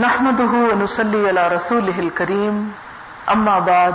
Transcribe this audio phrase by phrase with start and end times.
[0.00, 2.70] نحمده ونصلي على رسوله الكريم.
[3.32, 3.92] أما بعد،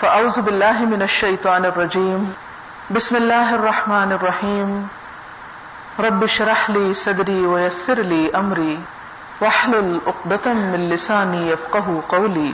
[0.00, 2.30] فأعوذ بالله من الشيطان الرجيم.
[2.96, 4.86] بسم الله الرحمن الرحيم.
[5.98, 8.76] رب اشرح لي صدري ويسر لي أمري.
[9.40, 12.50] واحلل عقدة من لساني يفقه قولي.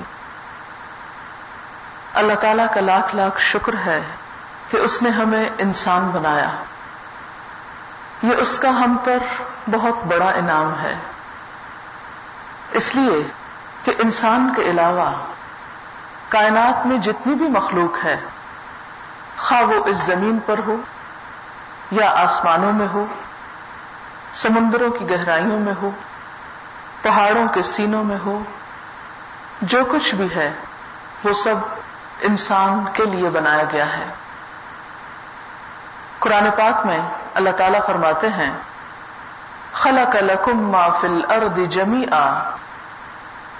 [2.15, 4.01] اللہ تعالیٰ کا لاکھ لاکھ شکر ہے
[4.71, 6.51] کہ اس نے ہمیں انسان بنایا۔
[8.23, 9.19] یہ اس کا ہم پر
[9.71, 10.95] بہت بڑا انعام ہے۔
[12.73, 13.23] اس لیے
[13.85, 15.11] کہ انسان کے علاوہ
[16.29, 18.17] کائنات میں جتنی بھی مخلوق ہے،
[19.39, 20.77] خواہ وہ اس زمین پر ہو
[21.91, 23.07] یا آسمانوں میں ہو،
[24.35, 25.91] سمندروں کی گہرائیوں میں ہو،
[27.03, 28.43] پہاڑوں کے سینوں میں ہو،
[29.63, 30.53] جو کچھ بھی ہے،
[31.25, 31.55] وہ سب
[32.21, 34.05] انسان کے لیے بنایا گیا ہے۔
[36.19, 37.01] قرآن پاک میں
[37.35, 38.51] اللہ تعالیٰ فرماتے ہیں
[39.73, 42.51] خلق لکم ما فی الارض جمیعا۔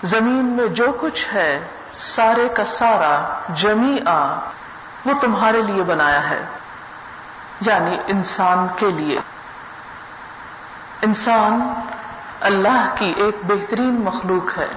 [0.03, 1.61] زمین میں جو کچھ ہے،
[1.93, 4.51] سارے کا سارا جمیعا
[5.07, 6.43] وہ تمہارے لیے بنایا ہے۔
[7.61, 9.21] یعنی انسان کے لیے۔
[11.03, 11.75] انسان
[12.41, 14.69] اللہ کی ایک بہترین مخلوق ہے،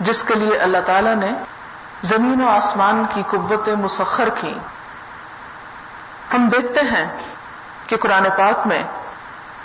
[0.00, 1.30] جس کے لیے اللہ تعالی نے
[2.02, 4.58] زمین و آسمان کی قوتیں مسخر کی
[6.34, 7.18] ہم دیکھتے ہیں
[7.86, 8.82] کہ قرآن پاک میں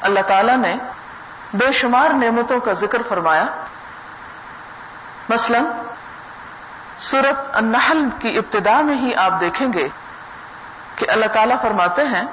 [0.01, 0.75] اللہ تعالی نے
[1.53, 3.45] بے شمار نعمتوں کا ذکر فرمایا۔
[5.29, 5.59] مثلا،
[6.99, 9.87] سورت النحل کی ابتدا میں ہی آپ دیکھیں گے
[10.95, 12.23] کہ اللہ تعالیٰ فرماتے ہیں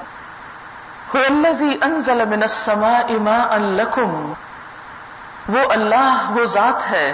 [1.13, 4.33] انزل من السماء ماء لکم
[5.47, 7.13] وہ اللہ، وہ ذات ہے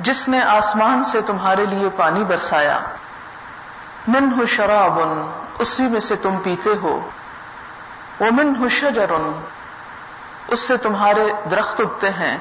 [0.00, 2.78] جس نے آسمان سے تمہارے لیے پانی برسایا۔
[4.08, 4.98] من ہو شراب،
[5.58, 7.08] اسی میں سے تم پیتے ہو۔
[8.20, 9.10] وہ من ہو شجر
[10.48, 12.38] اس سے تمہارے درخت اگتے ہیں۔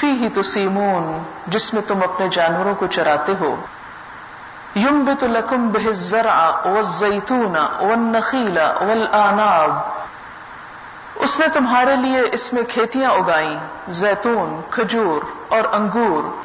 [0.00, 3.56] فی ہی تو سیمون جس میں تم اپنے جانوروں کو چراتے ہو۔
[4.76, 8.72] یم بت لکم بہ ذرا و زیتون و نخیلا
[11.14, 13.58] اس نے تمہارے لیے اس میں کھیتیاں اگائیں،
[13.88, 16.42] زیتون، کھجور اور انگور۔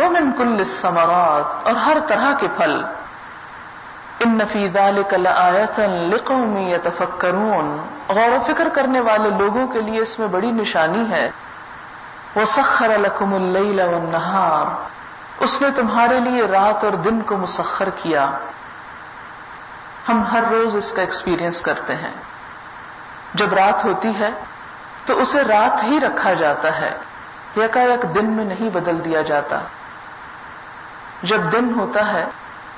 [0.00, 2.84] وہ من کل ثمرات اور ہر طرح کے پھل۔
[4.20, 10.18] ان نفی ذالک لآیتا لقوم یتفکرون۔ غور و فکر کرنے والے لوگوں کے لیے اس
[10.18, 11.30] میں بڑی نشانی ہے۔
[12.36, 14.88] وسخر لکم اللیل والنہار
[15.40, 18.30] اس نے تمہارے لیے رات اور دن کو مسخر کیا۔
[20.08, 22.12] ہم ہر روز اس کا ایکسپیرئنس کرتے ہیں۔
[23.34, 24.30] جب رات ہوتی ہے،
[25.06, 26.96] تو اسے رات ہی رکھا جاتا ہے۔
[27.56, 29.58] یکا یک دن میں نہیں بدل دیا جاتا۔
[31.22, 32.26] جب دن ہوتا ہے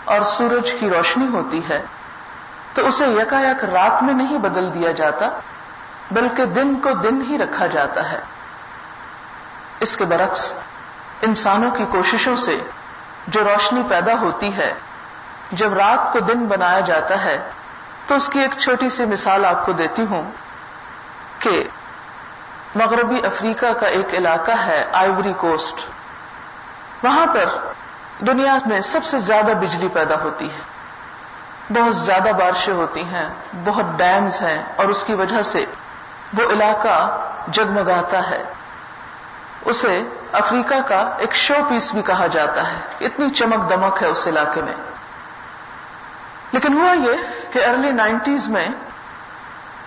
[0.05, 1.83] اور سورج کی روشنی ہوتی ہے،
[2.75, 5.29] تو اسے یکا یک رات میں نہیں بدل دیا جاتا،
[6.11, 8.21] بلکہ دن کو دن ہی رکھا جاتا ہے۔
[9.81, 10.53] اس کے برعکس،
[11.23, 12.59] انسانوں کی کوششوں سے
[13.27, 14.75] جو روشنی پیدا ہوتی ہے،
[15.53, 17.51] جب رات کو دن بنایا جاتا ہے،
[18.07, 20.31] تو اس کی ایک چھوٹی سی مثال آپ کو دیتی ہوں
[21.39, 21.65] کہ
[22.75, 25.81] مغربی افریقہ کا ایک علاقہ ہے، آئیوری کوسٹ۔
[27.05, 27.70] وہاں پر
[28.21, 30.71] دنیا میں سب سے زیادہ بجلی پیدا ہوتی ہے۔
[31.73, 33.29] بہت زیادہ بارشیں ہوتی ہیں،
[33.65, 35.65] بہت ڈیمز ہیں اور اس کی وجہ سے
[36.39, 38.43] وہ علاقہ جگمگاتا ہے۔
[39.65, 44.27] اسے افریقہ کا ایک شو پیس بھی کہا جاتا ہے۔ اتنی چمک دمک ہے اس
[44.27, 44.75] علاقے میں۔
[46.53, 47.13] لیکن ہوا یہ
[47.53, 48.69] کہ ارلی نائنٹیز میں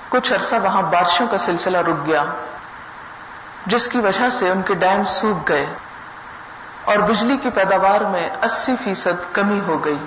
[0.09, 2.23] کچھ عرصہ وہاں بارشوں کا سلسلہ رک گیا،
[3.65, 5.65] جس کی وجہ سے ان کے ڈیم سوکھ گئے۔
[6.85, 10.05] اور بجلی کی پیداوار میں اسی فیصد کمی ہو گئی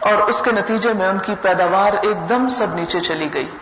[0.00, 3.58] اور اس کے نتیجے میں ان کی پیداوار ایک دم سب نیچے چلی گئی۔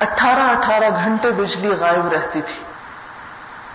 [0.00, 2.64] اٹھارہ اٹھارہ گھنٹے بجلی غائب رہتی تھی۔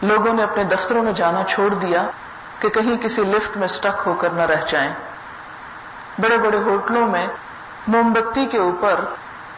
[0.08, 2.04] لوگوں نے اپنے دفتروں میں جانا چھوڑ دیا
[2.60, 4.94] کہ کہیں کسی لفٹ میں سٹک ہو کر نہ رہ جائیں۔
[6.18, 7.28] بڑے بڑے ہوٹلوں میں
[7.88, 9.00] موم بتی کے اوپر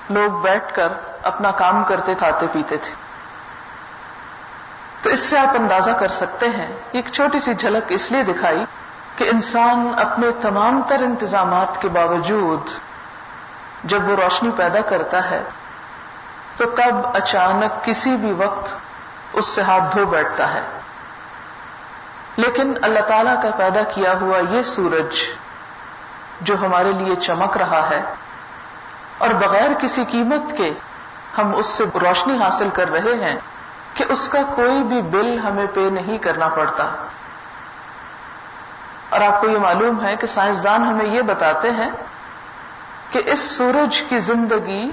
[0.09, 0.87] لوگ بیٹھ کر
[1.23, 3.04] اپنا کام کرتے کھاتے پیتے تھے۔
[5.05, 8.63] تو اس سے آپ اندازہ کر سکتے ہیں، ایک چھوٹی سی جھلک اس لیے دکھائی
[9.15, 12.71] کہ انسان اپنے تمام تر انتظامات کے باوجود
[13.83, 15.41] جب وہ روشنی پیدا کرتا ہے،
[16.57, 18.73] تو کب اچانک کسی بھی وقت
[19.33, 20.61] اس سے ہاتھ دھو بیٹھتا ہے۔
[22.37, 25.23] لیکن اللہ تعالی کا پیدا کیا ہوا یہ سورج
[26.41, 28.03] جو ہمارے لیے چمک رہا ہے،
[29.17, 30.73] اور بغیر کسی قیمت کے
[31.37, 33.35] ہم اس سے روشنی حاصل کر رہے ہیں۔
[33.95, 36.91] کہ اس کا کوئی بھی بل ہمیں پے نہیں کرنا پڑتا۔
[39.09, 41.89] اور آپ کو یہ معلوم ہے کہ سائنسدان ہمیں یہ بتاتے ہیں
[43.11, 44.91] کہ اس سورج کی زندگی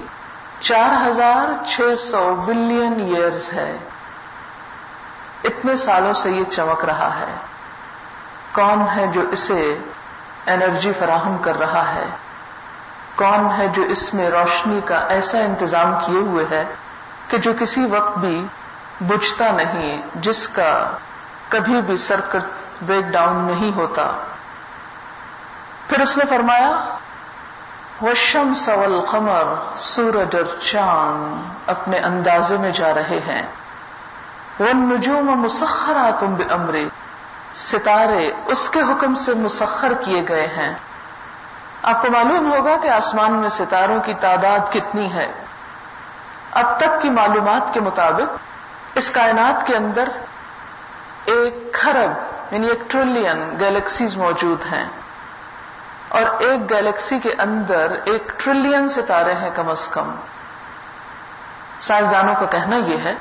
[0.59, 3.77] چار ہزار چھ سو بلین ایئرز ہے۔
[5.43, 7.35] اتنے سالوں سے یہ چمک رہا ہے۔
[8.51, 9.77] کون ہے جو اسے
[10.47, 12.05] انرجی فراہم کر رہا ہے؟
[13.15, 16.63] کون ہے جو اس میں روشنی کا ایسا انتظام کیے ہوئے ہے
[17.27, 18.45] کہ جو کسی وقت بھی
[19.01, 20.91] بجھتا نہیں، جس کا
[21.49, 22.43] کبھی بھی سرکٹ
[22.81, 24.11] بریک ڈاؤن نہیں ہوتا۔
[25.87, 26.95] پھر اس نے فرمایا
[28.01, 29.43] وشم سول قمر
[29.75, 33.41] سورج اور چاند اپنے اندازے میں جا رہے ہیں۔
[34.59, 36.85] وہ نجوم مسخرا تم امرے
[37.55, 40.73] ستارے اس کے حکم سے مسخر کیے گئے ہیں۔
[41.83, 45.31] آپ کو معلوم ہوگا کہ آسمان میں ستاروں کی تعداد کتنی ہے۔
[46.51, 48.52] اب تک کی معلومات کے مطابق
[48.95, 50.09] اس کائنات کے اندر
[51.25, 52.11] ایک کھرب
[52.53, 54.85] یعنی ایک ٹریلین گیلیکسیز موجود ہیں۔
[56.09, 60.15] اور ایک گیلیکسی کے اندر ایک ٹریلین ستارے ہیں کم از کم۔
[61.79, 63.15] سائنسدانوں کا کہنا یہ ہے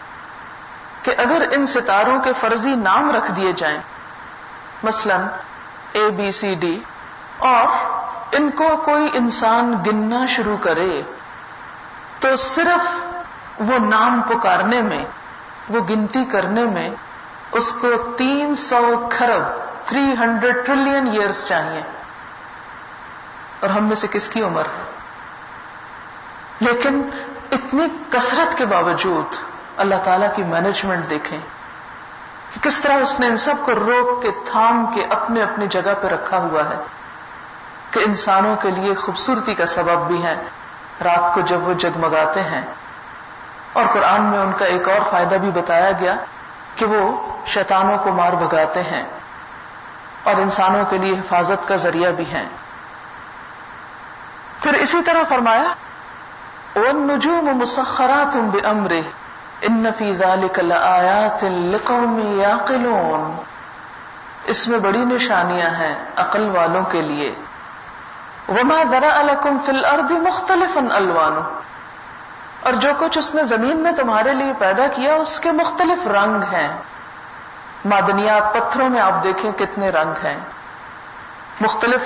[1.03, 3.79] کہ اگر ان ستاروں کے فرضی نام رکھ دیے جائیں،
[4.83, 5.17] مثلا
[5.93, 6.81] اے بی سی ڈی
[7.39, 7.67] اور
[8.33, 11.03] ان کو کوئی انسان گننا شروع کرے،
[12.21, 13.05] تو صرف
[13.59, 15.05] وہ نام پکارنے میں
[15.69, 16.91] وہ گنتی کرنے میں
[17.53, 19.43] اس کو تین سو کھرب
[19.87, 21.83] تھری ہنڈریڈ ٹریلین ایئرس چاہیے۔
[23.61, 24.93] اور ہم میں سے کس کی عمر؟ ہے
[26.61, 27.11] لیکن
[27.53, 29.37] اتنی کثرت کے باوجود
[29.77, 31.39] اللہ تعالی کی مینجمنٹ دیکھیں
[32.55, 35.95] کہ کس طرح اس نے ان سب کو روک کے، تھام کے اپنے اپنی جگہ
[36.03, 36.83] پہ رکھا ہوا ہے
[37.91, 40.35] کہ انسانوں کے لیے خوبصورتی کا سبب بھی ہے۔
[41.05, 42.63] رات کو جب وہ جگمگاتے ہیں
[43.73, 46.15] اور قرآن میں ان کا ایک اور فائدہ بھی بتایا گیا
[46.77, 49.05] کہ وہ شیطانوں کو مار بگاتے ہیں
[50.23, 52.47] اور انسانوں کے لیے حفاظت کا ذریعہ بھی ہیں۔
[54.61, 55.63] پھر اسی طرح فرمایا
[56.75, 59.03] وہ نجوم مسخرات بے امرے
[59.61, 63.37] ان فی ذلک لآیات لقوم
[64.45, 67.35] اس میں بڑی نشانیاں ہیں عقل والوں کے لیے۔
[68.49, 71.59] وما ذرا لکم فی الارض مختلف الوان
[72.63, 76.43] اور جو کچھ اس نے زمین میں تمہارے لیے پیدا کیا، اس کے مختلف رنگ
[76.43, 76.69] ہیں۔
[77.85, 80.37] معدنیات پتھروں میں آپ دیکھیں کتنے رنگ ہیں۔
[81.61, 82.01] مختلف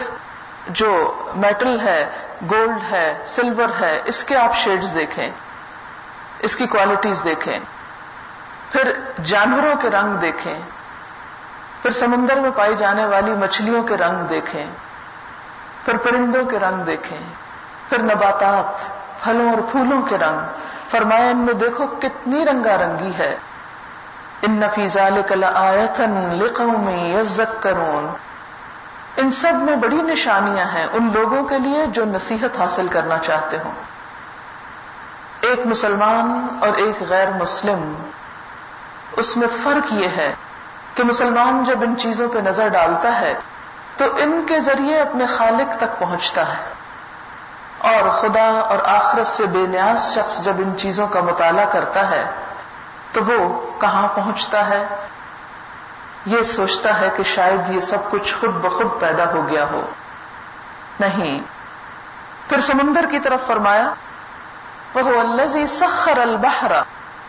[0.68, 2.10] جو میٹل ہے
[2.50, 5.30] گولڈ ہے سلور ہے، اس کے آپ شیڈز دیکھیں۔
[6.38, 7.58] اس کی کوالٹیز دیکھیں۔
[8.72, 8.92] پھر
[9.24, 10.58] جانوروں کے رنگ دیکھیں۔
[11.82, 14.66] پھر سمندر میں پائی جانے والی مچھلیوں کے رنگ دیکھیں۔
[15.84, 17.18] پھر پرندوں کے رنگ دیکھیں۔
[17.88, 20.38] پھر نباتات۔ پھلوں اور پھولوں کے رنگ۔
[20.90, 23.36] فرمایا، ان میں دیکھو کتنی رنگا رنگی ہے۔
[24.42, 25.72] ان نفیزہ کلا
[26.32, 28.14] لقوم یزکرون
[29.16, 33.58] ان سب میں بڑی نشانیاں ہیں ان لوگوں کے لیے جو نصیحت حاصل کرنا چاہتے
[33.58, 33.72] ہوں۔
[35.40, 37.94] ایک مسلمان اور ایک غیر مسلم۔
[39.12, 40.34] اس میں فرق یہ ہے
[40.94, 43.34] کہ مسلمان جب ان چیزوں پہ نظر ڈالتا ہے،
[43.96, 46.85] تو ان کے ذریعے اپنے خالق تک پہنچتا ہے۔
[47.86, 52.30] اور خدا اور آخرت سے بے نیاز شخص جب ان چیزوں کا مطالعہ کرتا ہے،
[53.12, 54.88] تو وہ کہاں پہنچتا ہے؟
[56.26, 59.86] یہ سوچتا ہے کہ شاید یہ سب کچھ خود بخود پیدا ہو گیا ہو۔
[61.00, 61.40] نہیں۔
[62.48, 63.92] پھر سمندر کی طرف فرمایا
[64.94, 66.72] وہ الزی سخر البحر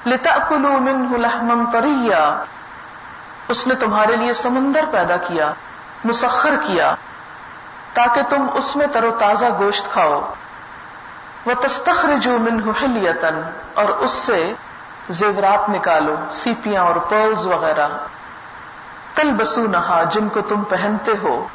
[0.06, 2.44] لتأكلوا منه لحما طريا۔
[3.48, 5.54] اس نے تمہارے لیے سمندر پیدا کیا،
[6.04, 6.96] مسخر کیا،
[7.94, 10.22] تاکہ تم اس میں تر و تازہ گوشت کھاؤ۔
[11.48, 13.40] وہ تستخرجوا منه حلیة
[13.74, 14.54] اور اس سے
[15.10, 17.88] زیورات نکالو، سیپیاں اور پرلز وغیرہ۔
[19.16, 21.48] کل بسو نہا جن کو تم پہنتے ہو۔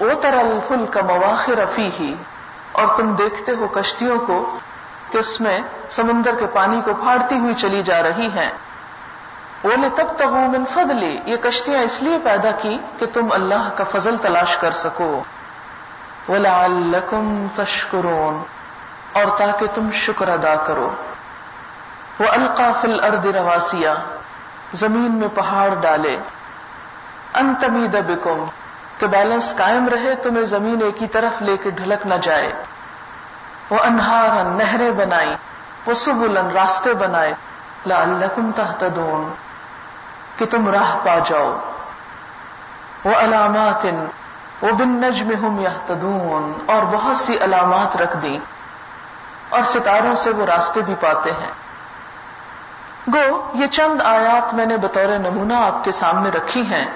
[0.00, 2.14] او ترل فل کا مواخر افی ہی
[2.72, 4.58] اور تم دیکھتے ہو کشتیوں کو
[5.10, 8.50] کہ اس میں سمندر کے پانی کو پھاڑتی ہوئی چلی جا رہی ہیں۔
[9.62, 13.84] بولے تب تک من فضلی یہ کشتیاں اس لیے پیدا کی کہ تم اللہ کا
[13.84, 15.22] فضل تلاش کر سکو۔
[16.28, 18.61] وَلَعَلَّكُمْ تَشْكُرُونَ
[19.12, 20.90] اور تاکہ تم شکر ادا کرو۔
[22.18, 23.94] وہ القافل ارد رواسیا
[24.72, 26.16] زمین میں پہاڑ ڈالے۔
[27.34, 28.44] انتمید بکم
[28.98, 32.52] کہ بیلنس قائم رہے، تمہیں زمین ایک ہی طرف لے کے ڈھلک نہ جائے۔
[33.70, 35.34] وہ انہار نہریں بنائی
[35.86, 37.34] وہ سبلن راستے بنائے
[37.86, 39.32] لعلکم تہتدون،
[40.36, 41.58] کہ تم راہ پا جاؤ۔
[43.04, 43.86] وہ علامات،
[44.62, 48.38] وہ بن نجم ہم یہتدون، اور بہت سی علامات رکھ دی
[49.52, 51.50] اور ستاروں سے وہ راستے بھی پاتے ہیں۔
[53.14, 56.86] گو، یہ چند آیات میں نے بطور نمونہ آپ کے سامنے رکھی ہیں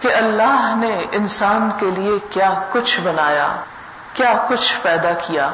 [0.00, 3.48] کہ اللہ نے انسان کے لیے کیا کچھ بنایا،
[4.14, 5.50] کیا کچھ پیدا کیا۔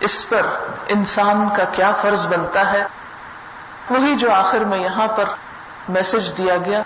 [0.00, 0.46] اس پر
[0.88, 2.86] انسان کا کیا فرض بنتا ہے؟
[3.90, 5.24] وہی جو آخر میں یہاں پر
[5.88, 6.82] میسج دیا گیا،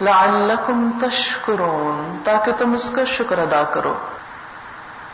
[0.00, 3.94] لعلکم تشکرون، تاکہ تم اس کا شکر ادا کرو۔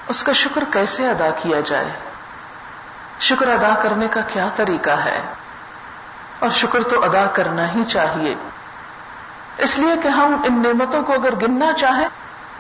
[0.09, 1.91] اس کا شکر کیسے ادا کیا جائے؟
[3.21, 5.21] شکر ادا کرنے کا کیا طریقہ ہے؟
[6.39, 8.35] اور شکر تو ادا کرنا ہی چاہیے۔
[9.59, 12.09] اس لیے کہ ہم ان نعمتوں کو اگر گننا چاہیں،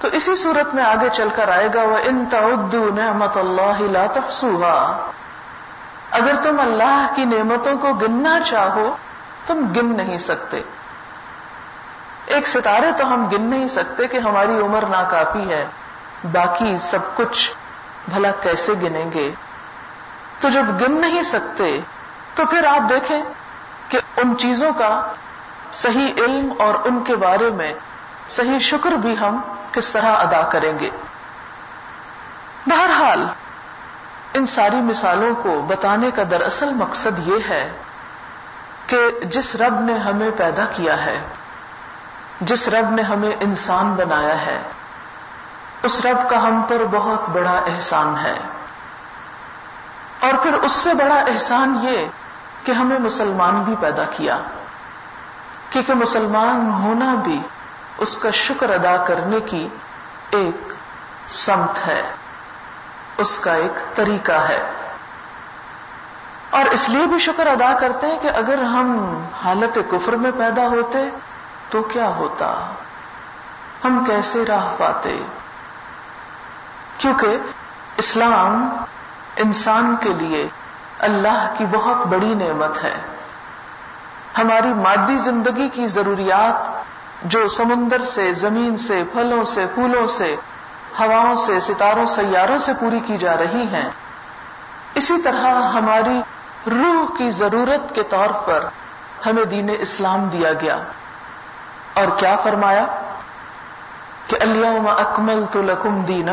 [0.01, 4.07] تو اسی صورت میں آگے چل کر آئے گا وہ ان تعدو نعمت اللہ لا
[4.07, 5.11] تحصوها۔
[6.11, 8.97] اگر تم اللہ کی نعمتوں کو گننا چاہو،
[9.47, 10.63] تم گن نہیں سکتے۔
[12.27, 15.67] ایک ستارے تو ہم گن نہیں سکتے کہ ہماری عمر ناکافی ہے۔
[16.25, 17.52] باقی سب کچھ
[18.09, 19.31] بھلا کیسے گنیں گے؟
[20.41, 21.81] تو جب گن نہیں سکتے،
[22.35, 23.23] تو پھر آپ دیکھیں
[23.88, 25.12] کہ ان چیزوں کا
[25.73, 27.73] صحیح علم اور ان کے بارے میں
[28.29, 29.41] صحیح شکر بھی ہم
[29.73, 30.91] کس طرح ادا کریں گے؟
[32.67, 33.26] بہرحال،
[34.35, 37.71] ان ساری مثالوں کو بتانے کا دراصل مقصد یہ ہے
[38.87, 41.21] کہ جس رب نے ہمیں پیدا کیا ہے،
[42.41, 44.62] جس رب نے ہمیں انسان بنایا ہے
[45.83, 48.39] اس رب کا ہم پر بہت بڑا احسان ہے۔
[50.21, 52.07] اور پھر اس سے بڑا احسان یہ
[52.65, 54.39] کہ ہمیں مسلمان بھی پیدا کیا۔
[55.71, 57.41] کیونکہ مسلمان ہونا بھی
[57.99, 59.69] اس کا شکر ادا کرنے کی
[60.31, 60.73] ایک
[61.29, 62.03] سمت ہے۔
[63.19, 64.71] اس کا ایک طریقہ ہے۔
[66.51, 70.67] اور اس لیے بھی شکر ادا کرتے ہیں کہ اگر ہم حالت کفر میں پیدا
[70.67, 70.99] ہوتے
[71.71, 72.73] تو کیا ہوتا؟
[73.85, 75.23] ہم کیسے راہ پاتے؟
[77.02, 77.37] کیونکہ
[77.97, 78.68] اسلام
[79.37, 80.49] انسان کے لیے
[80.99, 82.94] اللہ کی بہت بڑی نعمت ہے۔
[84.38, 86.82] ہماری مادی زندگی کی ضروریات
[87.23, 90.37] جو سمندر سے، زمین سے، پھلوں سے، پھولوں سے،
[90.99, 93.90] ہواؤں سے، ستاروں، سیاروں سے پوری کی جا رہی ہیں۔
[94.94, 96.21] اسی طرح ہماری
[96.71, 98.64] روح کی ضرورت کے طور پر
[99.26, 100.76] ہمیں دین اسلام دیا گیا۔
[101.94, 102.85] اور کیا فرمایا؟
[104.26, 106.28] کہ الم اکمل تو لکم دین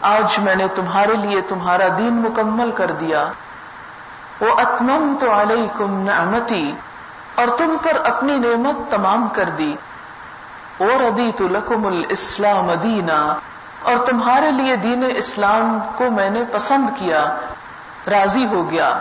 [0.00, 3.28] آج میں نے تمہارے لیے تمہارا دین مکمل کر دیا۔
[4.40, 6.72] وہ اتمم تو علیکم نعمتی،
[7.34, 9.76] اور تم پر اپنی نعمت تمام کر دی۔
[10.78, 13.34] اور ادی تو لکم الاسلام دینا،
[13.82, 17.36] اور تمہارے لیے دین اسلام کو میں نے پسند کیا،
[18.10, 18.98] راضی ہو گیا۔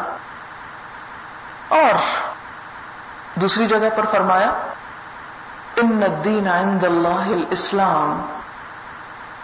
[1.70, 1.94] اور
[3.36, 4.52] دوسری جگہ پر فرمایا،
[5.76, 8.22] ان الدین عند اللہ الاسلام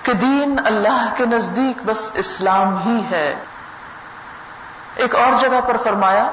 [0.09, 3.35] کہ دین اللہ کے نزدیک بس اسلام ہی ہے۔
[4.95, 6.31] ایک اور جگہ پر فرمایا،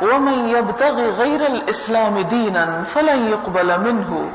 [0.00, 4.26] ومن يبتغي غير الاسلام دينا فلن يقبل منه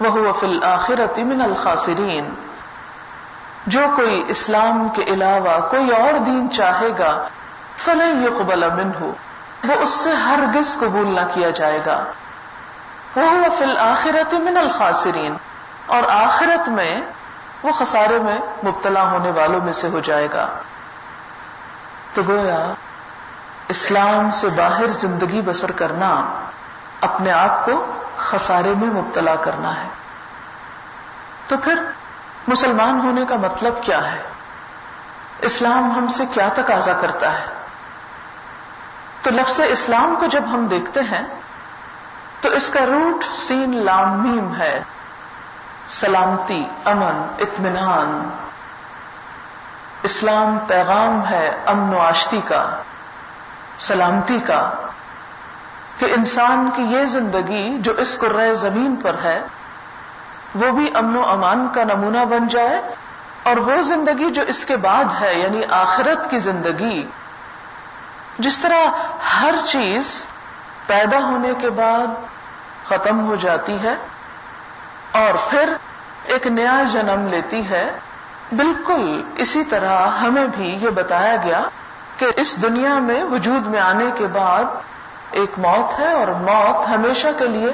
[0.00, 2.34] وهو في الاخره من الخاسرين۔
[3.66, 7.28] جو کوئی اسلام کے علاوہ کوئی اور دین چاہے گا،
[7.76, 9.10] فلن يقبل منه،
[9.68, 12.04] وہ اس سے ہرگز قبول نہ کیا جائے گا۔
[13.16, 15.36] وہ فی الآخرت من الخاسرین
[15.86, 17.00] اور آخرت میں
[17.62, 20.48] وہ خسارے میں مبتلا ہونے والوں میں سے ہو جائے گا۔
[22.14, 22.72] تو گویا
[23.68, 26.40] اسلام سے باہر زندگی بسر کرنا
[27.00, 29.88] اپنے آپ کو خسارے میں مبتلا کرنا ہے۔
[31.48, 31.78] تو پھر
[32.48, 34.22] مسلمان ہونے کا مطلب کیا ہے؟
[35.38, 37.46] اسلام ہم سے کیا تقاضا کرتا ہے؟
[39.22, 41.22] تو لفظ اسلام کو جب ہم دیکھتے ہیں
[42.40, 44.82] تو اس کا روٹ سین لام میم ہے۔
[45.88, 48.36] سلامتی، امن، اطمینان۔
[50.02, 52.70] اسلام پیغام ہے امن و آشتی کا،
[53.78, 54.70] سلامتی کا۔
[55.98, 59.40] کہ انسان کی یہ زندگی جو اس قرۂ زمین پر ہے،
[60.54, 62.82] وہ بھی امن و امان کا نمونہ بن جائے
[63.42, 67.06] اور وہ زندگی جو اس کے بعد ہے یعنی آخرت کی زندگی۔
[68.38, 68.86] جس طرح
[69.40, 70.26] ہر چیز
[70.86, 72.06] پیدا ہونے کے بعد
[72.84, 73.94] ختم ہو جاتی ہے
[75.18, 75.72] اور پھر
[76.24, 77.90] ایک نیا جنم لیتی ہے۔
[78.52, 81.60] بالکل اسی طرح ہمیں بھی یہ بتایا گیا
[82.18, 84.64] کہ اس دنیا میں وجود میں آنے کے بعد
[85.30, 87.72] ایک موت ہے اور موت ہمیشہ کے لیے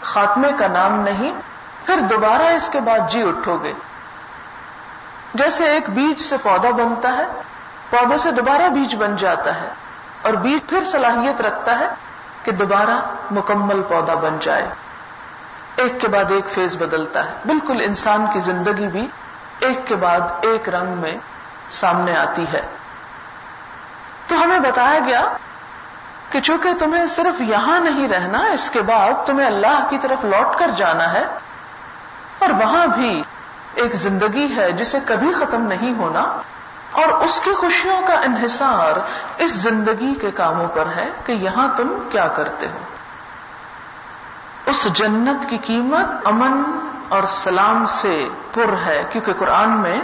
[0.00, 1.32] خاتمے کا نام نہیں،
[1.86, 3.72] پھر دوبارہ اس کے بعد جی اٹھو گے
[5.34, 7.26] جیسے ایک بیج سے پودا بنتا ہے،
[7.90, 9.68] پودے سے دوبارہ بیج بن جاتا ہے
[10.22, 11.88] اور بیج پھر صلاحیت رکھتا ہے
[12.42, 14.66] کہ دوبارہ مکمل پودا بن جائے۔
[15.80, 19.06] ایک کے بعد ایک فیز بدلتا ہے۔ بالکل انسان کی زندگی بھی
[19.60, 21.16] ایک کے بعد ایک رنگ میں
[21.70, 22.60] سامنے آتی ہے۔
[24.28, 25.22] تو ہمیں بتایا گیا
[26.30, 30.58] کہ چونکہ تمہیں صرف یہاں نہیں رہنا، اس کے بعد تمہیں اللہ کی طرف لوٹ
[30.58, 31.24] کر جانا ہے،
[32.38, 33.22] اور وہاں بھی
[33.74, 36.20] ایک زندگی ہے جسے کبھی ختم نہیں ہونا،
[36.92, 39.00] اور اس کی خوشیوں کا انحصار
[39.38, 42.78] اس زندگی کے کاموں پر ہے کہ یہاں تم کیا کرتے ہو۔
[44.70, 46.62] اس جنت کی قیمت امن
[47.08, 50.00] اور سلام سے پر ہے، کیونکہ قرآن میں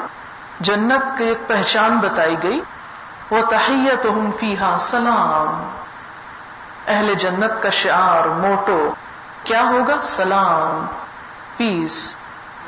[0.60, 2.60] جنت کی ایک پہچان بتائی گئی۔
[3.30, 5.70] وہ تحیت ہم فیحا سلام۔
[6.86, 8.92] اہل جنت کا شعار موٹو۔
[9.44, 10.86] کیا ہوگا؟ سلام
[11.56, 12.16] پیس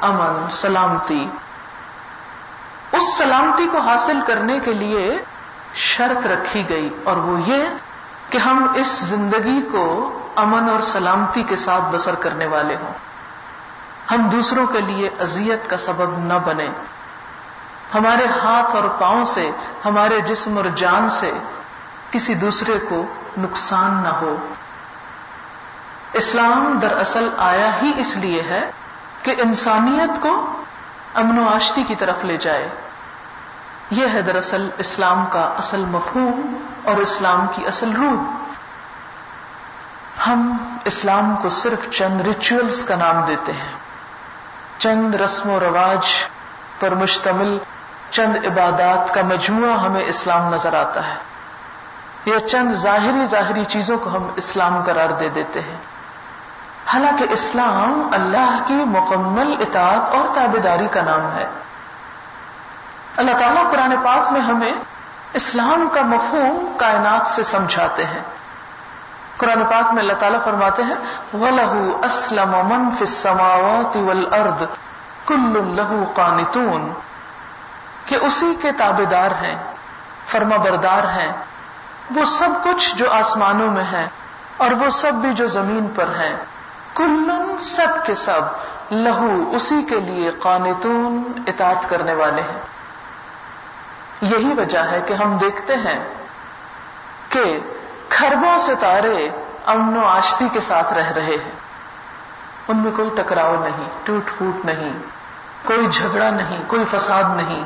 [0.00, 1.28] امن، سلامتی۔
[2.92, 5.18] اس سلامتی کو حاصل کرنے کے لیے
[5.74, 7.64] شرط رکھی گئی، اور وہ یہ
[8.30, 12.92] کہ ہم اس زندگی کو امن اور سلامتی کے ساتھ بسر کرنے والے ہوں۔
[14.10, 16.68] ہم دوسروں کے لیے اذیت کا سبب نہ بنے
[17.94, 19.50] ہمارے ہاتھ اور پاؤں سے،
[19.84, 21.32] ہمارے جسم اور جان سے
[22.10, 23.06] کسی دوسرے کو
[23.38, 24.36] نقصان نہ ہو۔
[26.12, 28.70] اسلام دراصل آیا ہی اس لیے ہے
[29.22, 30.62] کہ انسانیت کو
[31.14, 32.68] امن و آشتی کی طرف لے جائے۔
[33.90, 38.47] یہ ہے دراصل اسلام کا اصل مفہوم اور اسلام کی اصل روح۔
[40.26, 43.72] ہم اسلام کو صرف چند ریچولس کا نام دیتے ہیں۔
[44.78, 46.06] چند رسم و رواج
[46.80, 47.58] پر مشتمل
[48.10, 51.14] چند عبادات کا مجموعہ ہمیں اسلام نظر آتا ہے۔
[52.24, 55.76] یا چند ظاہری ظاہری چیزوں کو ہم اسلام قرار دے دیتے ہیں۔
[56.86, 61.46] حالانکہ اسلام اللہ کی مکمل اطاعت اور تابے داری کا نام ہے۔
[63.16, 64.72] اللہ تعالیٰ قرآن پاک میں ہمیں
[65.32, 68.37] اسلام کا مفہوم کائنات سے سمجھاتے ہیں۔
[69.38, 70.94] قرآن پاک میں اللہ تعالیٰ فرماتے ہیں،
[71.36, 74.64] وَلَهُ أَسْلَمَ مَن فِي السَّمَاوَاتِ وَالْأَرْضِ
[75.24, 76.92] كُلٌّ لَهُ قَانِتُونَ۔
[78.06, 79.54] کہ اسی کے تابے دار ہیں،
[80.28, 81.32] فرما بردار ہیں۔
[82.14, 84.06] وہ سب کچھ جو آسمانوں میں ہے
[84.56, 86.36] اور وہ سب بھی جو زمین پر ہیں۔
[86.94, 88.40] کلن سب کے سب
[88.90, 92.60] لہو اسی کے لیے قانتون اطاعت کرنے والے ہیں۔
[94.20, 96.04] یہی وجہ ہے کہ ہم دیکھتے ہیں
[97.28, 97.58] کہ
[98.08, 99.28] کھربوں ستارے
[99.66, 101.68] امن و آشتی کے ساتھ رہ رہے ہیں۔
[102.68, 104.88] ان میں کوئی ٹکراؤ نہیں، ٹوٹ پھوٹ نہیں،
[105.64, 107.62] کوئی جھگڑا نہیں، کوئی فساد نہیں۔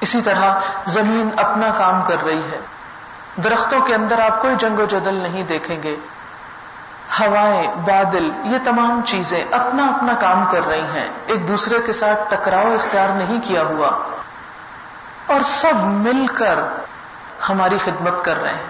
[0.00, 0.54] اسی طرح
[0.86, 2.60] زمین اپنا کام کر رہی ہے۔
[3.44, 5.96] درختوں کے اندر آپ کوئی جنگ و جدل نہیں دیکھیں گے۔
[7.20, 12.34] ہوائیں، بادل، یہ تمام چیزیں اپنا اپنا کام کر رہی ہیں۔ ایک دوسرے کے ساتھ
[12.34, 13.90] ٹکراؤ اختیار نہیں کیا ہوا۔
[15.26, 16.60] اور سب مل کر
[17.48, 18.66] ہماری خدمت کر رہے ہیں۔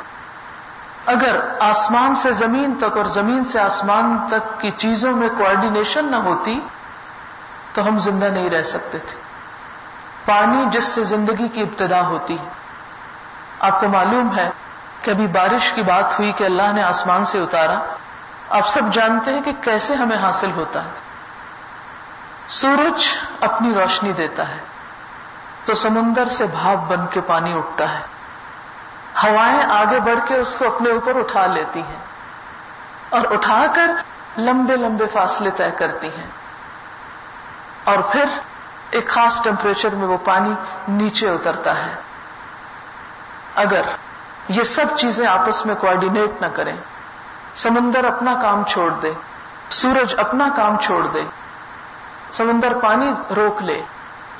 [1.06, 6.16] اگر آسمان سے زمین تک اور زمین سے آسمان تک کی چیزوں میں کوآڈینیشن نہ
[6.16, 6.60] ہوتی،
[7.72, 9.22] تو ہم زندہ نہیں رہ سکتے تھے۔
[10.26, 12.36] پانی جس سے زندگی کی ابتدا ہوتی۔
[13.60, 14.50] آپ کو معلوم ہے
[15.02, 17.94] کہ ابھی بارش کی بات ہوئی کہ اللہ نے آسمان سے اتارا۔
[18.48, 20.90] آپ سب جانتے ہیں کہ کیسے ہمیں حاصل ہوتا ہے۔
[22.48, 23.08] سورج
[23.40, 24.58] اپنی روشنی دیتا ہے۔
[25.64, 28.11] تو سمندر سے بھاپ بن کے پانی اٹھتا ہے۔
[29.16, 32.00] ہوائیں آگے بڑھ کے اس کو اپنے اوپر اٹھا لیتی ہیں
[33.08, 33.90] اور اٹھا کر
[34.38, 36.26] لمبے لمبے فاصلے طے کرتی ہیں
[37.84, 38.24] اور پھر
[38.90, 40.54] ایک خاص ٹیمپریچر میں وہ پانی
[40.88, 41.94] نیچے اترتا ہے۔
[43.54, 43.80] اگر
[44.48, 46.76] یہ سب چیزیں آپس میں کوآڈینیٹ نہ کریں،
[47.56, 49.12] سمندر اپنا کام چھوڑ دے،
[49.70, 51.22] سورج اپنا کام چھوڑ دے،
[52.32, 53.82] سمندر پانی روک لے،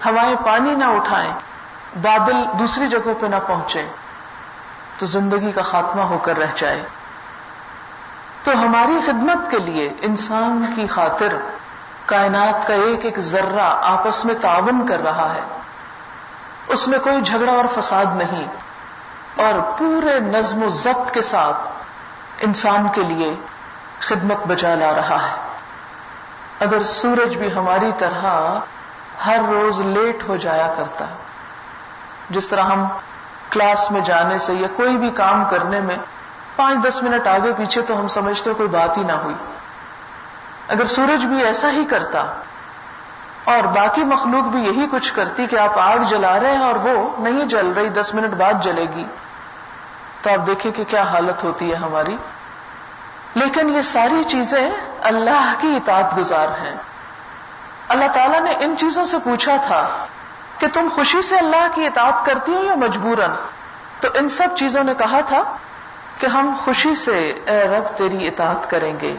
[0.06, 1.32] ہوائیں پانی نہ اٹھائیں،
[2.02, 3.86] بادل دوسری جگہوں پہ نہ پہنچے
[4.98, 6.82] تو زندگی کا خاتمہ ہو کر رہ جائے۔
[8.44, 11.36] تو ہماری خدمت کے لیے انسان کی خاطر
[12.06, 15.40] کائنات کا ایک ایک ذرہ آپس میں تعاون کر رہا ہے۔
[16.68, 18.46] اس میں کوئی جھگڑا اور فساد نہیں۔
[19.36, 21.72] اور پورے نظم و ضبط کے ساتھ
[22.40, 23.34] انسان کے لیے
[24.00, 25.36] خدمت بجا لا رہا ہے۔
[26.60, 28.58] اگر سورج بھی ہماری طرح
[29.26, 31.14] ہر روز لیٹ ہو جایا کرتا ہے
[32.30, 32.86] جس طرح ہم
[33.52, 35.96] کلاس میں جانے سے یا کوئی بھی کام کرنے میں
[36.56, 39.34] پانچ دس منٹ آگے پیچھے تو ہم سمجھتے کوئی بات ہی نہ ہوئی۔
[40.68, 42.26] اگر سورج بھی ایسا ہی کرتا
[43.44, 47.10] اور باقی مخلوق بھی یہی کچھ کرتی کہ آپ آگ جلا رہے ہیں اور وہ
[47.18, 49.04] نہیں جل رہی، دس منٹ بعد جلے گی،
[50.22, 52.16] تو آپ دیکھیں کہ کیا حالت ہوتی ہے ہماری۔
[53.34, 56.76] لیکن یہ ساری چیزیں اللہ کی اطاعت گزار ہیں۔
[57.88, 60.06] اللہ تعالیٰ نے ان چیزوں سے پوچھا تھا
[60.62, 63.30] کہ تم خوشی سے اللہ کی اطاعت کرتی ہو یا مجبوراً؟
[64.00, 65.56] تو ان سب چیزوں نے کہا تھا
[66.18, 69.14] کہ ہم خوشی سے اے رب تیری اطاعت کریں گے۔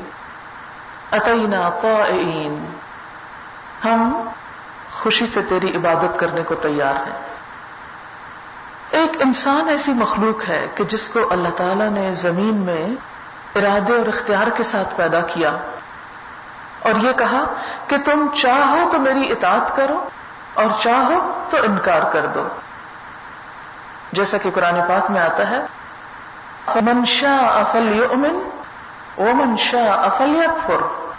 [1.12, 2.66] اتینا طائعین۔
[3.86, 4.30] ہم
[4.92, 7.20] خوشی سے تیری عبادت کرنے کو تیار ہیں۔
[8.92, 12.88] ایک انسان ایسی مخلوق ہے کہ جس کو اللہ تعالی نے زمین میں
[13.56, 15.58] ارادے اور اختیار کے ساتھ پیدا کیا
[16.80, 17.54] اور یہ کہا
[17.88, 20.10] کہ تم چاہو تو میری اطاعت کرو
[20.54, 22.48] اور چاہو تو انکار کر دو۔
[24.12, 25.60] جیسا کہ قرآن پاک میں آتا ہے
[26.82, 28.50] منشا افل یؤمن
[29.16, 31.10] او منشا افل یکفر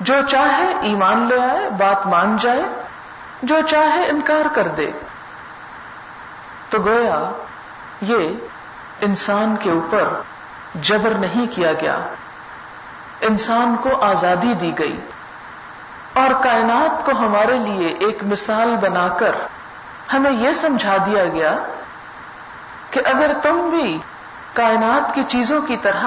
[0.00, 2.62] جو چاہے ایمان لے آئے، بات مان جائے،
[3.42, 4.90] جو چاہے انکار کر دے۔
[6.68, 7.32] تو گویا
[8.00, 8.36] یہ
[9.00, 10.04] انسان کے اوپر
[10.74, 11.96] جبر نہیں کیا گیا۔
[13.20, 15.00] انسان کو آزادی دی گئی۔
[16.14, 19.32] اور کائنات کو ہمارے لیے ایک مثال بنا کر
[20.12, 21.54] ہمیں یہ سمجھا دیا گیا
[22.90, 23.98] کہ اگر تم بھی
[24.52, 26.06] کائنات کی چیزوں کی طرح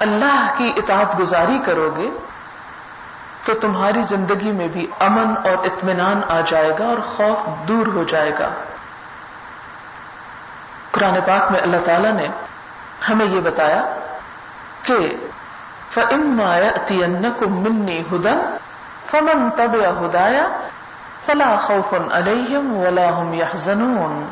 [0.00, 2.10] اللہ کی اطاعت گزاری کرو گے،
[3.44, 8.04] تو تمہاری زندگی میں بھی امن اور اطمینان آ جائے گا اور خوف دور ہو
[8.04, 8.48] جائے گا۔
[10.90, 12.28] قرآن پاک میں اللہ تعالی نے
[13.08, 13.82] ہمیں یہ بتایا
[14.82, 15.16] کہ
[15.90, 18.56] فن کو منی ہدن
[19.14, 20.48] فمن تب یا ہدایا
[21.26, 24.26] فلا خوف علیہم ولا هم يحزنون۔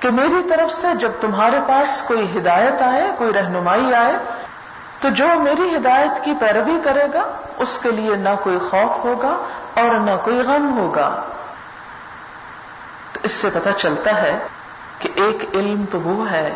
[0.00, 4.12] کہ میری طرف سے جب تمہارے پاس کوئی ہدایت آئے، کوئی رہنمائی آئے،
[5.00, 7.22] تو جو میری ہدایت کی پیروی کرے گا،
[7.58, 9.36] اس کے لیے نہ کوئی خوف ہوگا
[9.74, 11.22] اور نہ کوئی غم ہوگا۔
[13.12, 14.38] تو اس سے پتہ چلتا ہے
[14.98, 16.54] کہ ایک علم تو وہ ہے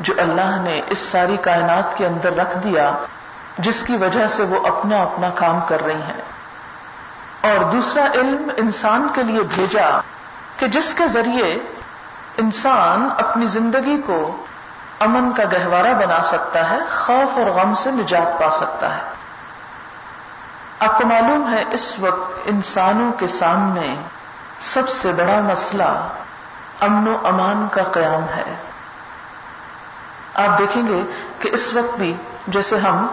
[0.00, 2.92] جو اللہ نے اس ساری کائنات کے اندر رکھ دیا،
[3.58, 6.35] جس کی وجہ سے وہ اپنا اپنا کام کر رہی ہیں۔
[7.40, 10.00] اور دوسرا علم انسان کے لیے بھیجا
[10.56, 11.58] کہ جس کے ذریعے
[12.36, 14.44] انسان اپنی زندگی کو
[15.00, 19.02] امن کا گہوارہ بنا سکتا ہے، خوف اور غم سے نجات پا سکتا ہے۔
[20.78, 23.94] آپ کو معلوم ہے، اس وقت انسانوں کے سامنے
[24.60, 26.08] سب سے بڑا مسئلہ
[26.80, 28.54] امن و امان کا قیام ہے۔
[30.34, 31.02] آپ دیکھیں گے
[31.38, 32.14] کہ اس وقت بھی
[32.46, 33.06] جیسے ہم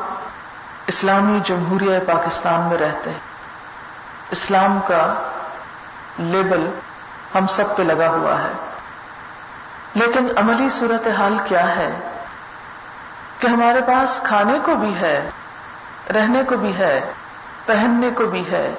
[0.87, 3.32] اسلامی جمہوریہ پاکستان میں رہتے ہیں۔
[4.33, 5.13] اسلام کا
[6.17, 6.69] لیبل
[7.35, 8.51] ہم سب پہ لگا ہوا ہے۔
[9.93, 11.99] لیکن عملی صورت حال کیا ہے؟
[13.39, 15.29] کہ ہمارے پاس کھانے کو بھی ہے،
[16.15, 17.13] رہنے کو بھی ہے،
[17.65, 18.75] پہننے کو بھی ہے۔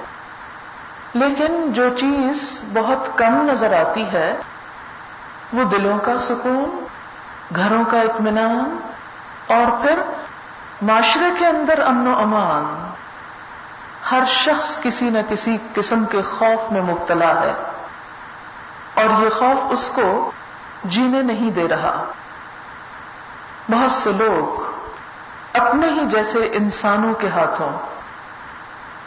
[1.15, 4.37] لیکن جو چیز بہت کم نظر آتی ہے،
[5.53, 6.87] وہ دلوں کا سکون،
[7.57, 8.77] گھروں کا اطمینان
[9.49, 9.99] اور پھر
[10.83, 12.84] معاشرے کے اندر امن و امان۔
[14.11, 17.53] ہر شخص کسی نہ کسی قسم کے خوف میں مبتلا ہے
[18.95, 20.31] اور یہ خوف اس کو
[20.85, 22.05] جینے نہیں دے رہا۔
[23.71, 24.63] بہت سے لوگ
[25.61, 27.73] اپنے ہی جیسے انسانوں کے ہاتھوں،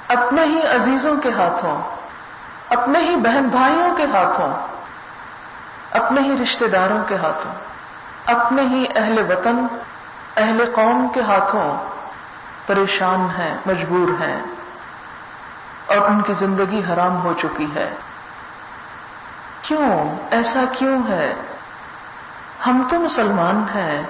[0.07, 1.81] اپنے ہی عزیزوں کے ہاتھوں،
[2.69, 4.67] اپنے ہی بہن بھائیوں کے ہاتھوں،
[5.91, 7.53] اپنے ہی رشتہ داروں کے ہاتھوں،
[8.35, 9.67] اپنے ہی اہل وطن،
[10.37, 11.89] اہل قوم کے ہاتھوں
[12.67, 14.56] پریشان ہیں، مجبور ہیں۔
[15.87, 17.95] اور ان کی زندگی حرام ہو چکی ہے۔
[19.61, 21.35] کیوں؟ ایسا کیوں ہے؟
[22.67, 24.03] ہم تو مسلمان ہیں۔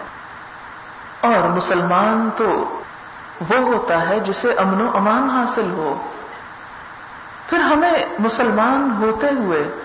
[1.21, 2.81] اور مسلمان تو
[3.49, 6.07] وہ ہوتا ہے جسے امن و امان حاصل ہو۔
[7.49, 9.83] پھر ہمیں مسلمان ہوتے ہوئے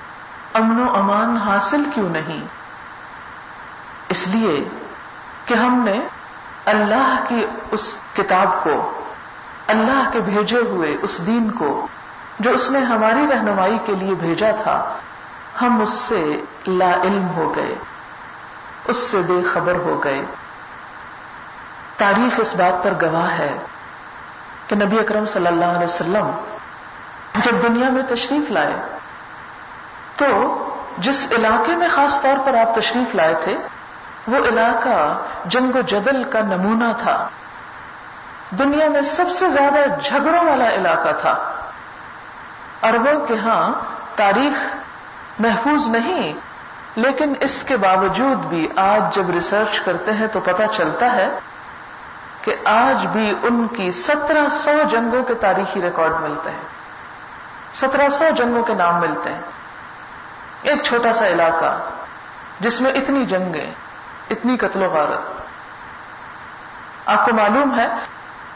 [0.55, 2.47] امن و امان حاصل کیوں نہیں؟
[4.09, 4.69] اس لیے
[5.45, 6.01] کہ ہم نے
[6.65, 9.02] اللہ کی اس کتاب کو
[9.73, 11.87] اللہ کے بھیجے ہوئے اس دین کو
[12.41, 14.95] جو اس نے ہماری رہنمائی کے لیے بھیجا تھا،
[15.63, 16.21] ہم اس سے
[16.67, 17.75] لا علم ہو گئے،
[18.85, 20.23] اس سے بے خبر ہو گئے۔
[21.97, 23.53] تاریخ اس بات پر گواہ ہے
[24.67, 26.31] کہ نبی اکرم صلی اللہ علیہ وسلم
[27.45, 28.75] جب دنیا میں تشریف لائے،
[30.17, 30.27] تو
[30.99, 33.57] جس علاقے میں خاص طور پر آپ تشریف لائے تھے،
[34.29, 34.99] وہ علاقہ
[35.45, 37.29] جنگ و جدل کا نمونہ تھا۔
[38.59, 41.53] دنیا میں سب سے زیادہ جھگڑوں والا علاقہ تھا۔
[42.83, 43.71] اربوں کے ہاں
[44.17, 44.77] تاریخ
[45.39, 46.33] محفوظ نہیں،
[46.97, 51.39] لیکن اس کے باوجود بھی آج جب ریسرچ کرتے ہیں تو پتا چلتا ہے
[52.43, 56.67] کہ آج بھی ان کی سترہ سو جنگوں کے تاریخی ریکارڈ ملتے ہیں۔
[57.75, 59.41] سترہ سو جنگوں کے نام ملتے ہیں۔
[60.63, 61.79] ایک چھوٹا سا علاقہ
[62.61, 63.71] جس میں اتنی جنگیں،
[64.31, 65.43] اتنی قتل و غارت۔
[67.07, 67.89] آپ کو معلوم ہے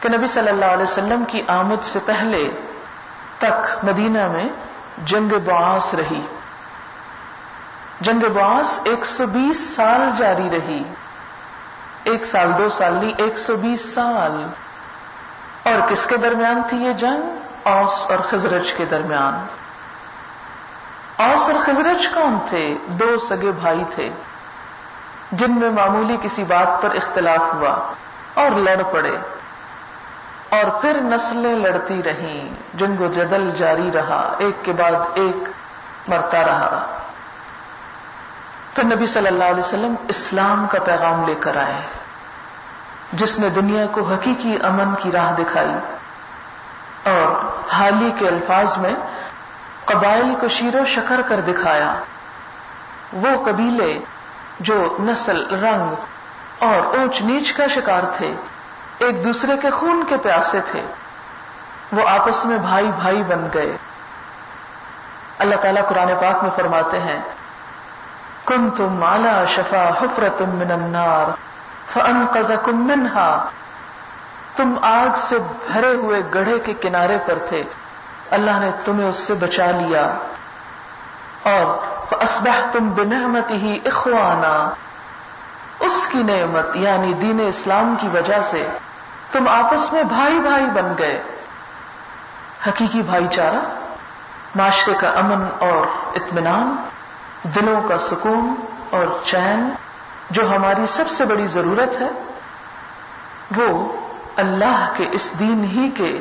[0.01, 2.51] کہ نبی صلی اللہ علیہ وسلم کی آمد سے پہلے
[3.39, 4.45] تک مدینہ میں
[5.05, 6.27] جنگ باس رہی۔
[8.01, 10.83] جنگ باس ایک سو بیس سال جاری رہی۔
[12.05, 14.47] ایک سال، دو سال لی ایک سو بیس سال۔
[15.63, 17.23] اور کس کے درمیان تھی یہ جنگ؟
[17.63, 19.47] اوس اور خزرج کے درمیان۔
[21.23, 24.11] اوس اور خزرج کون تھے؟ دو سگے بھائی تھے۔
[25.33, 27.93] جن میں معمولی کسی بات پر اختلاف ہوا
[28.35, 29.17] اور لڑ پڑے۔
[30.51, 35.49] اور پھر نسلیں لڑتی رہیں۔ جن کو جدل جاری رہا، ایک کے بعد ایک
[36.09, 36.87] مرتا رہا۔
[38.75, 41.81] تو نبی صلی اللہ علیہ وسلم اسلام کا پیغام لے کر آئے۔
[43.13, 45.75] جس نے دنیا کو حقیقی امن کی راہ دکھائی۔
[47.05, 48.95] اور حالی کے الفاظ میں
[49.85, 51.95] قبائل کو شیر و شکر کر دکھایا۔
[53.13, 53.99] وہ قبیلے
[54.61, 55.95] جو نسل رنگ
[56.59, 58.35] اور اونچ نیچ کا شکار تھے۔
[58.99, 60.81] ایک دوسرے کے خون کے پیاسے تھے۔
[61.93, 63.77] وہ آپس میں بھائی بھائی بن گئے۔
[65.39, 67.21] اللہ تعالیٰ قرآن پاک میں فرماتے ہیں
[68.45, 71.31] کن تم مالا شفا حفرت من النار
[71.93, 72.25] فن
[72.63, 73.49] کم منہا۔
[74.57, 75.37] تم آگ سے
[75.73, 77.63] بھرے ہوئے گڑھے کے کنارے پر تھے۔
[78.31, 80.03] اللہ نے تمہیں اس سے بچا لیا۔
[81.43, 81.79] اور
[82.23, 84.71] اسبح تم ہی اخوانا۔
[85.81, 88.69] اس کی نعمت یعنی دین اسلام کی وجہ سے
[89.39, 91.23] تم آپس میں بھائی بھائی بن گئے۔
[92.67, 93.59] حقیقی بھائی چارہ
[94.55, 96.77] معاشرے کا امن اور اطمینان،
[97.43, 98.55] دلوں کا سکون
[98.91, 99.71] اور چین،
[100.31, 102.09] جو ہماری سب سے بڑی ضرورت ہے،
[103.57, 103.97] وہ
[104.37, 106.21] اللہ کے اس دین ہی کے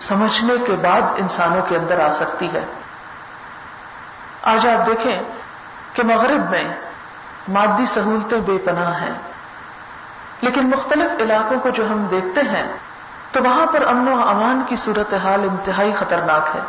[0.00, 2.64] سمجھنے کے بعد انسانوں کے اندر آ سکتی ہے۔
[4.42, 5.22] آج آپ دیکھیں
[5.92, 6.64] کہ مغرب میں
[7.48, 9.14] مادی سہولتیں بے پناہ ہیں۔
[10.40, 12.72] لیکن مختلف علاقوں کو جو ہم دیکھتے ہیں،
[13.32, 16.60] تو وہاں پر امن و امان کی صورتحال انتہائی خطرناک ہے۔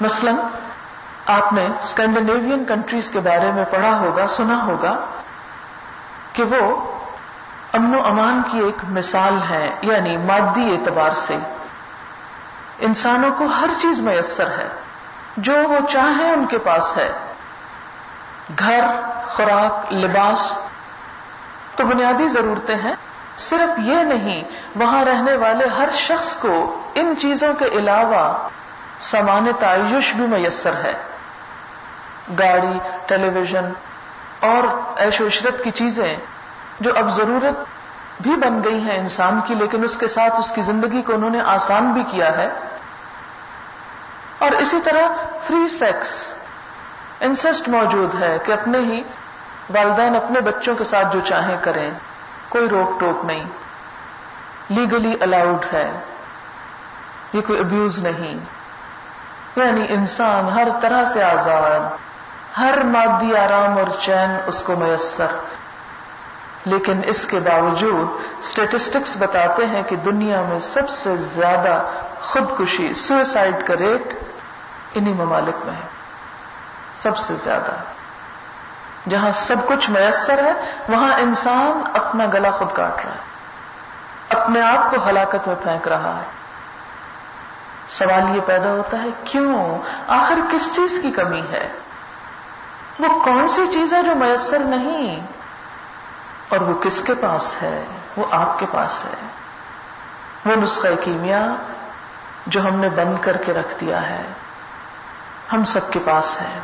[0.00, 0.32] مثلا،
[1.26, 4.96] آپ نے اسکینڈینیوین کنٹریز کے بارے میں پڑھا ہوگا، سنا ہوگا
[6.32, 6.92] کہ وہ
[7.72, 11.36] امن و امان کی ایک مثال ہے یعنی مادی اعتبار سے۔
[12.78, 14.68] انسانوں کو ہر چیز میسر ہے،
[15.36, 17.12] جو وہ چاہیں ان کے پاس ہے۔
[18.58, 18.84] گھر،
[19.26, 20.58] خوراک، لباس
[21.76, 22.94] تو بنیادی ضرورتیں ہیں۔
[23.38, 24.44] صرف یہ نہیں،
[24.76, 28.48] وہاں رہنے والے ہر شخص کو ان چیزوں کے علاوہ
[29.00, 30.94] سامان تعیش بھی میسر ہے۔
[32.38, 33.64] گاڑی ٹیلی ویژن
[34.40, 36.16] اور ایش و عشرت کی چیزیں
[36.80, 37.64] جو اب ضرورت
[38.22, 41.30] بھی بن گئی ہیں انسان کی، لیکن اس کے ساتھ اس کی زندگی کو انہوں
[41.30, 42.50] نے آسان بھی کیا ہے۔
[44.38, 45.08] اور اسی طرح
[45.46, 46.24] فری سیکس
[47.20, 49.02] انسسٹ موجود ہے کہ اپنے ہی
[49.74, 51.90] والدین اپنے بچوں کے ساتھ جو چاہیں کریں،
[52.48, 53.44] کوئی روک ٹوک نہیں۔
[54.68, 55.92] لیگلی الاؤڈ ہے۔
[57.32, 58.38] یہ کوئی ابیوز نہیں۔
[59.56, 61.80] یعنی انسان ہر طرح سے آزاد،
[62.58, 65.26] ہر مادی آرام اور چین اس کو میسر۔
[66.64, 71.82] لیکن اس کے باوجود اسٹیٹسٹکس بتاتے ہیں کہ دنیا میں سب سے زیادہ
[72.20, 74.14] خودکشی سوئسائڈ کا ریٹ
[74.94, 75.88] انہی ممالک میں ہے۔
[77.02, 77.72] سب سے زیادہ۔
[79.08, 80.52] جہاں سب کچھ میسر ہے،
[80.88, 83.36] وہاں انسان اپنا گلا خود کاٹ رہا ہے۔
[84.40, 86.30] اپنے آپ کو ہلاکت میں پھینک رہا ہے۔
[87.88, 91.68] سوال یہ پیدا ہوتا ہے، کیوں؟ آخر کس چیز کی کمی ہے؟
[92.98, 95.20] وہ کون سی چیز ہے جو میسر نہیں؟
[96.48, 97.84] اور وہ کس کے پاس ہے؟
[98.16, 99.26] وہ آپ کے پاس ہے۔
[100.46, 101.46] وہ نسخہ کیمیا
[102.46, 104.22] جو ہم نے بند کر کے رکھ دیا ہے۔
[105.52, 106.58] ہم سب کے پاس ہے۔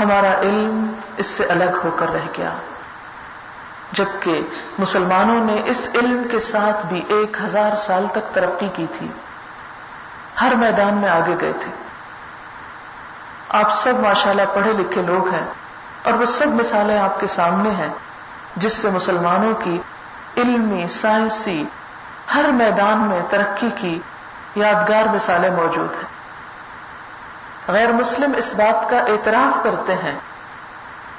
[0.00, 2.50] ہمارا علم اس سے الگ ہو کر رہ گیا۔
[3.92, 4.40] جبکہ
[4.78, 9.06] مسلمانوں نے اس علم کے ساتھ بھی ایک ہزار سال تک ترقی کی تھی۔
[10.40, 11.72] ہر میدان میں آگے گئے تھے۔
[13.48, 15.44] آپ سب ماشاءاللہ پڑھے لکھے لوگ ہیں
[16.02, 17.88] اور وہ سب مثالیں آپ کے سامنے ہیں
[18.56, 19.78] جس سے مسلمانوں کی
[20.36, 21.64] علمی، سائنسی،
[22.34, 23.98] ہر میدان میں ترقی کی
[24.54, 26.15] یادگار مثالیں موجود ہیں۔
[27.68, 30.18] غیر مسلم اس بات کا اعتراف کرتے ہیں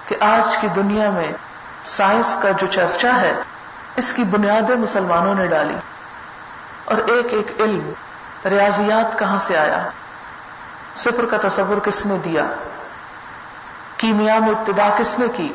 [0.08, 1.32] کہ آج کی دنیا میں
[1.86, 3.34] سائنس کا جو چرچا ہے،
[3.96, 5.76] اس کی بنیادیں مسلمانوں نے ڈالی۔
[6.86, 7.94] اور ایک ایک علم
[8.46, 9.90] ریاضیات کہاں سے آیا؟
[10.96, 12.46] صفر کا تصور کس نے دیا؟
[13.98, 15.54] کیمیا میں ابتدا کس نے کی؟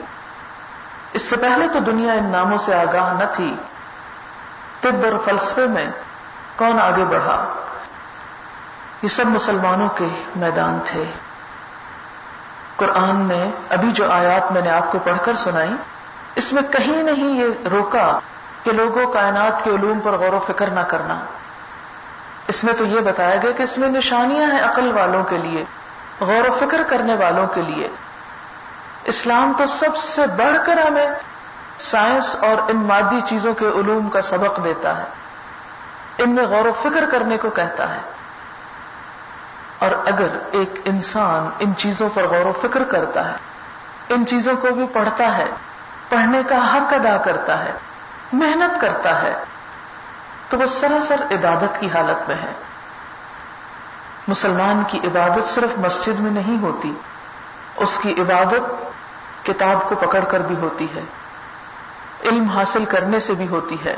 [1.13, 3.57] اس سے پہلے تو دنیا ان ناموں سے آگاہ نہ تھی۔
[4.81, 5.87] طب اور فلسفے میں
[6.57, 7.62] کون آگے بڑھا؟
[9.03, 11.05] یہ سب مسلمانوں کے میدان تھے۔
[12.77, 15.71] قرآن نے ابھی جو آیات میں نے آپ کو پڑھ کر سنائی،
[16.35, 18.19] اس میں کہیں نہیں یہ روکا
[18.63, 21.19] کہ لوگوں کائنات کے علوم پر غور و فکر نہ کرنا۔
[22.49, 25.65] اس میں تو یہ بتایا گیا کہ اس میں نشانیاں ہیں عقل والوں کے لیے،
[26.21, 27.89] غور و فکر کرنے والوں کے لیے۔
[29.05, 31.07] اسلام تو سب سے بڑھ کر ہمیں
[31.79, 35.05] سائنس اور ان مادی چیزوں کے علوم کا سبق دیتا ہے۔
[36.19, 38.22] ان میں غور و فکر کرنے کو کہتا ہے۔
[39.83, 43.37] اور اگر ایک انسان ان چیزوں پر غور و فکر کرتا ہے،
[44.09, 45.45] ان چیزوں کو بھی پڑھتا ہے،
[46.09, 47.73] پڑھنے کا حق ادا کرتا ہے،
[48.33, 49.45] محنت کرتا ہے،
[50.49, 52.53] تو وہ سراسر عبادت کی حالت میں ہے۔
[54.29, 56.95] مسلمان کی عبادت صرف مسجد میں نہیں ہوتی،
[57.77, 58.85] اس کی عبادت
[59.47, 61.03] کتاب کو پکڑ کر بھی ہوتی ہے،
[62.25, 63.97] علم حاصل کرنے سے بھی ہوتی ہے۔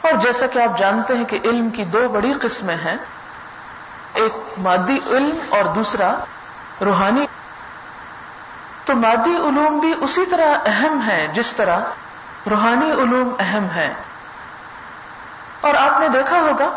[0.00, 2.96] اور جیسا کہ آپ جانتے ہیں کہ علم کی دو بڑی قسمیں ہیں
[4.14, 6.14] ایک مادی علم اور دوسرا
[6.84, 7.26] روحانی۔
[8.84, 11.78] تو مادی علوم بھی اسی طرح اہم ہے جس طرح
[12.50, 13.94] روحانی علوم اہم ہے
[15.60, 16.76] اور آپ نے دیکھا ہوگا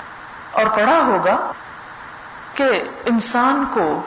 [0.51, 1.51] اور پڑھا ہوگا
[2.53, 4.01] کہ انسان کو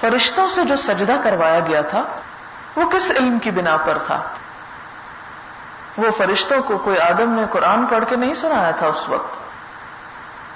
[0.00, 2.02] فرشتوں سے جو سجدہ کروایا گیا تھا،
[2.76, 4.22] وہ کس علم کی بنا پر تھا؟
[5.98, 9.34] وہ فرشتوں کو کوئی آدم نے قرآن پڑھ کے نہیں سنایا تھا اس وقت۔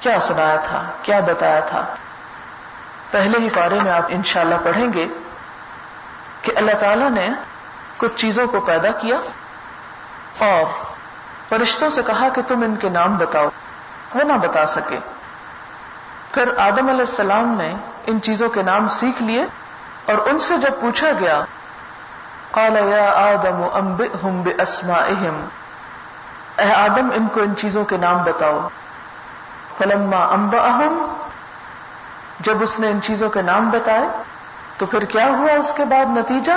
[0.02, 1.84] کیا سنایا تھا؟ کیا بتایا تھا؟
[3.12, 5.06] پہلے ہی پارے میں آپ انشاءاللہ پڑھیں گے
[6.42, 7.30] کہ اللہ تعالی نے
[7.96, 9.16] کچھ چیزوں کو پیدا کیا
[10.38, 10.64] اور
[11.48, 13.48] فرشتوں سے کہا کہ تم ان کے نام بتاؤ،
[14.14, 14.98] وہ نہ بتا سکے۔
[16.32, 17.74] پھر آدم علیہ السلام نے
[18.06, 19.44] ان چیزوں کے نام سیکھ لیے
[20.06, 21.44] اور ان سے جب پوچھا گیا،
[22.50, 25.48] قال یا آدم انبئهم باسمائهم
[26.56, 28.68] اے آدم ان کو ان چیزوں کے نام بتاؤ۔
[29.78, 31.21] فلما انبأهم
[32.42, 34.08] جب اس نے ان چیزوں کے نام بتائے،
[34.78, 36.52] تو پھر کیا ہوا اس کے بعد نتیجہ؟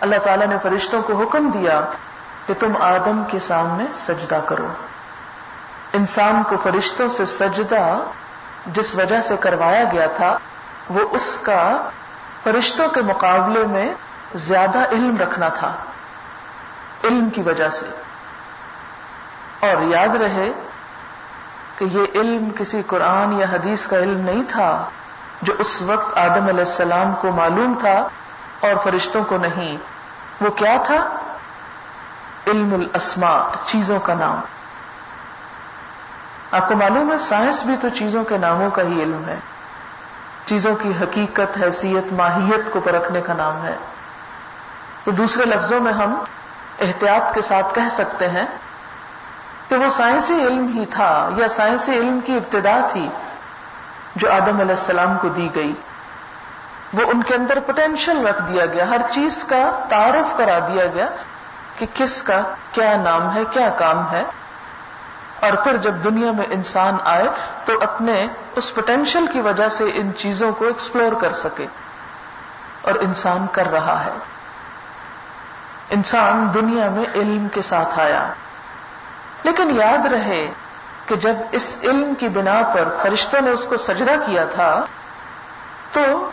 [0.00, 1.80] اللہ تعالیٰ نے فرشتوں کو حکم دیا
[2.46, 4.68] کہ تم آدم کے سامنے سجدہ کرو۔
[5.92, 7.98] انسان کو فرشتوں سے سجدہ
[8.66, 10.38] جس وجہ سے کروایا گیا تھا،
[10.88, 11.88] وہ اس کا
[12.42, 13.94] فرشتوں کے مقابلے میں
[14.34, 15.72] زیادہ علم رکھنا تھا،
[17.04, 17.86] علم کی وجہ سے۔
[19.66, 20.50] اور یاد رہے
[21.78, 24.84] کہ یہ علم کسی قرآن یا حدیث کا علم نہیں تھا
[25.42, 28.08] جو اس وقت آدم علیہ السلام کو معلوم تھا
[28.60, 29.76] اور فرشتوں کو نہیں۔
[30.40, 31.08] وہ کیا تھا؟
[32.46, 34.40] علم الاسماء، چیزوں کا نام۔
[36.50, 39.36] آپ کو معلوم ہے، سائنس بھی تو چیزوں کے ناموں کا ہی علم ہے۔
[40.46, 43.76] چیزوں کی حقیقت، حیثیت، ماہیت کو پرکھنے کا نام ہے۔
[45.04, 46.14] تو دوسرے لفظوں میں ہم
[46.80, 48.46] احتیاط کے ساتھ کہہ سکتے ہیں
[49.72, 53.08] کہ وہ سائنسی علم ہی تھا یا سائنسی علم کی ابتدا تھی
[54.16, 55.72] جو آدم علیہ السلام کو دی گئی۔
[56.92, 61.06] وہ ان کے اندر پوٹینشیل رکھ دیا گیا، ہر چیز کا تعارف کرا دیا گیا
[61.78, 62.40] کہ کس کا
[62.72, 64.22] کیا نام ہے، کیا کام ہے۔
[65.40, 67.28] اور پھر جب دنیا میں انسان آئے
[67.64, 71.66] تو اپنے اس پوٹینشیل کی وجہ سے ان چیزوں کو ایکسپلور کر سکے۔
[72.82, 74.12] اور انسان کر رہا ہے۔
[75.90, 78.32] انسان دنیا میں علم کے ساتھ آیا۔
[79.42, 80.52] لیکن یاد رہے
[81.06, 84.84] کہ جب اس علم کی بنا پر فرشتوں نے اس کو سجدہ کیا تھا،
[85.92, 86.30] تو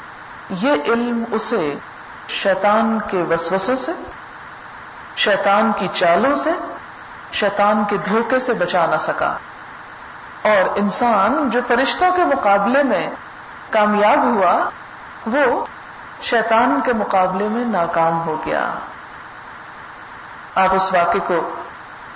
[0.50, 1.74] یہ علم اسے
[2.28, 3.92] شیطان کے وسوسوں سے،
[5.18, 6.50] شیطان کی چالوں سے،
[7.34, 9.34] شیطان کے دھوکے سے بچا نہ سکا۔
[10.42, 13.10] اور انسان جو فرشتوں کے مقابلے میں
[13.70, 14.70] کامیاب ہوا،
[15.28, 15.66] وہ
[16.22, 18.72] شیطان کے مقابلے میں ناکام ہو گیا۔
[20.56, 21.56] آپ اس واقعے کو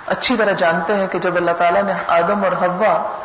[0.06, 3.16] اچھی طرح جانتے ہیں کہ جب اللہ تعالیٰ نے آدم اور ہوا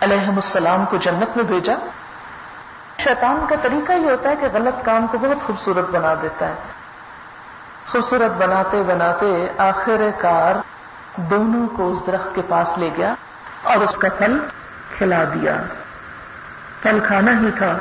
[0.00, 1.74] علیہ السلام کو جنت میں بھیجا،
[3.04, 6.54] شیطان کا طریقہ یہ ہوتا ہے کہ غلط کام کو بہت خوبصورت بنا دیتا ہے۔
[7.90, 10.54] خوبصورت بناتے بناتے آخر کار
[11.16, 13.14] دونوں کو اس درخت کے پاس لے گیا
[13.62, 14.38] اور اس کا پھل
[14.98, 15.56] کھلا دیا۔
[16.82, 17.78] پھل کھانا ہی تھا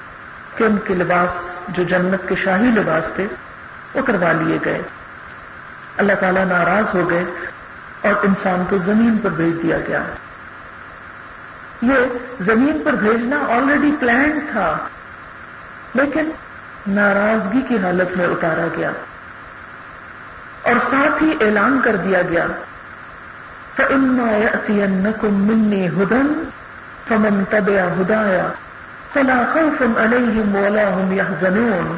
[0.58, 1.30] کہ ان کے لباس
[1.68, 3.28] جو جنت کے شاہی لباس تھے
[3.94, 4.82] وہ کروا لیے گئے۔
[5.98, 7.24] اللہ تعالیٰ ناراض ہو گئے
[8.04, 10.04] اور انسان کو زمین پر بھیج دیا گیا۔
[11.82, 14.78] یہ زمین پر بھیجنا آلریڈی پلان تھا،
[15.94, 16.30] لیکن
[16.88, 18.92] ناراضگی کی حالت میں اتارا گیا۔
[20.62, 22.48] اور ساتھ ہی اعلان کر دیا گیا،
[23.76, 24.48] فَإِنَّا
[25.24, 26.44] مِنِّي هُدًا
[27.08, 28.48] فَمَنْ تَبِعَ هُدَايَا
[29.14, 31.96] فَلَا خَوْفٌ عَلَيْهِمْ وَلَا هُمْ يَحْزَنُونَ۔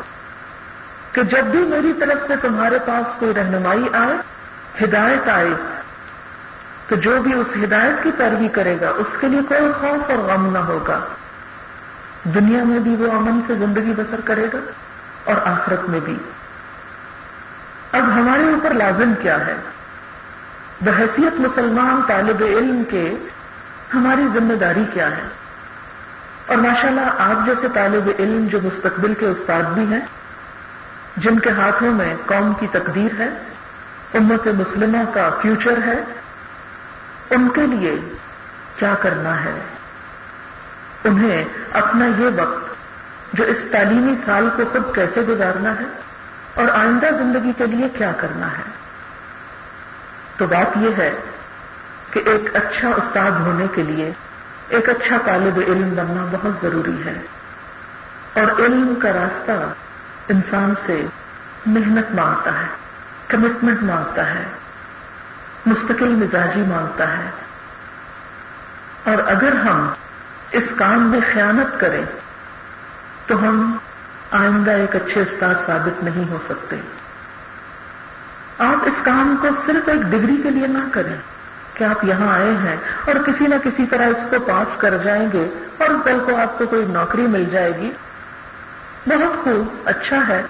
[1.11, 4.17] کہ جب بھی میری طرف سے تمہارے پاس کوئی رہنمائی آئے،
[4.83, 5.49] ہدایت آئے
[6.87, 10.17] تو جو بھی اس ہدایت کی پیروی کرے گا، اس کے لیے کوئی خوف اور
[10.17, 10.99] غم نہ ہوگا۔
[12.23, 14.57] دنیا میں بھی وہ امن سے زندگی بسر کرے گا
[15.23, 16.17] اور آخرت میں بھی۔
[17.91, 19.55] اب ہمارے اوپر لازم کیا ہے؟
[20.81, 23.15] بحثیت مسلمان طالب علم کے
[23.93, 25.27] ہماری ذمہ داری کیا ہے؟
[26.45, 30.05] اور ماشاءاللہ آپ جیسے طالب علم جو مستقبل کے استاد بھی ہیں،
[31.17, 33.29] جن کے ہاتھوں میں قوم کی تقدیر ہے،
[34.13, 36.03] امت مسلمہ کا فیوچر ہے
[37.29, 38.17] ان کے لیے
[38.79, 39.59] کیا کرنا ہے؟
[41.03, 42.75] انہیں اپنا یہ وقت
[43.33, 45.85] جو اس تعلیمی سال کو خود کیسے گزارنا ہے
[46.53, 48.63] اور آئندہ زندگی کے لیے کیا کرنا ہے؟
[50.37, 51.13] تو بات یہ ہے
[52.11, 54.11] کہ ایک اچھا استاد ہونے کے لیے
[54.69, 57.21] ایک اچھا طالب علم بننا بہت ضروری ہے
[58.33, 59.51] اور علم کا راستہ
[60.29, 61.05] انسان سے
[61.65, 62.67] محنت مانگتا ہے
[63.27, 64.43] کمٹمنٹ مانگتا ہے۔
[65.65, 67.29] مستقل مزاجی مانگتا ہے۔
[69.03, 69.89] اور اگر ہم
[70.51, 72.05] اس کام میں خیانت کریں،
[73.27, 73.77] تو ہم
[74.31, 76.75] آئندہ ایک اچھے استاد ثابت نہیں ہو سکتے۔
[78.57, 81.15] آپ اس کام کو صرف ایک ڈگری کے لیے نہ کریں۔
[81.73, 85.27] کہ آپ یہاں آئے ہیں اور کسی نہ کسی طرح اس کو پاس کر جائیں
[85.33, 87.91] گے اور کل کو آپ کو کوئی نوکری مل جائے گی۔
[89.07, 90.41] بہت خوب اچھا ہے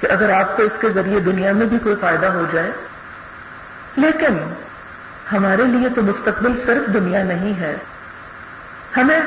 [0.00, 2.72] کہ اگر آپ کو اس کے ذریعے دنیا میں بھی کوئی فائدہ ہو جائے۔
[3.96, 4.54] لیکن
[5.32, 7.76] ہمارے لیے تو مستقبل صرف دنیا نہیں ہے۔
[8.96, 9.20] ہمیں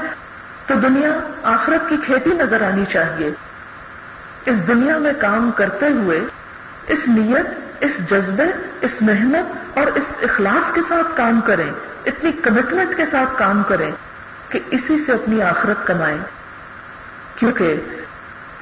[0.67, 1.09] تو دنیا
[1.43, 3.31] آخرت کی کھیتی نظر آنی چاہیے۔
[4.45, 6.19] اس دنیا میں کام کرتے ہوئے
[6.87, 7.47] اس نیت،
[7.79, 8.43] اس جذبے،
[8.81, 11.71] اس محنت اور اس اخلاص کے ساتھ کام کریں۔
[12.05, 13.91] اتنی کمٹمنٹ کے ساتھ کام کریں
[14.49, 16.17] کہ اسی سے اپنی آخرت کمائیں۔
[17.35, 17.81] کیونکہ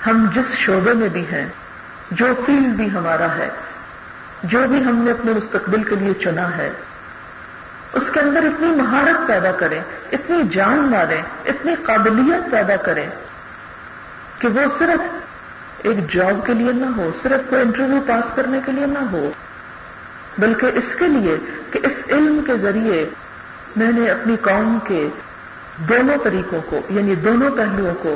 [0.08, 1.48] ہم جس شعبے میں بھی ہیں،
[2.12, 3.50] جو فیلڈ بھی ہمارا ہے
[4.44, 6.72] جو بھی ہم نے اپنے مستقبل کے لیے چنا ہے،
[7.94, 9.82] اس کے اندر اتنی مہارت پیدا کریں،
[10.12, 13.06] اتنی جان ماریں، اتنی قابلیت پیدا کریں
[14.40, 15.00] کہ وہ صرف
[15.84, 19.32] ایک جاب کے لیے نہ ہو، صرف کوئی انٹرویو پاس کرنے کے لیے نہ ہو،
[20.38, 21.38] بلکہ اس کے لیے
[21.72, 23.10] کہ اس علم کے ذریعے
[23.76, 25.10] میں نے اپنی قوم کے
[25.90, 28.16] دونوں طریقوں کو یعنی دونوں پہلوؤں کو،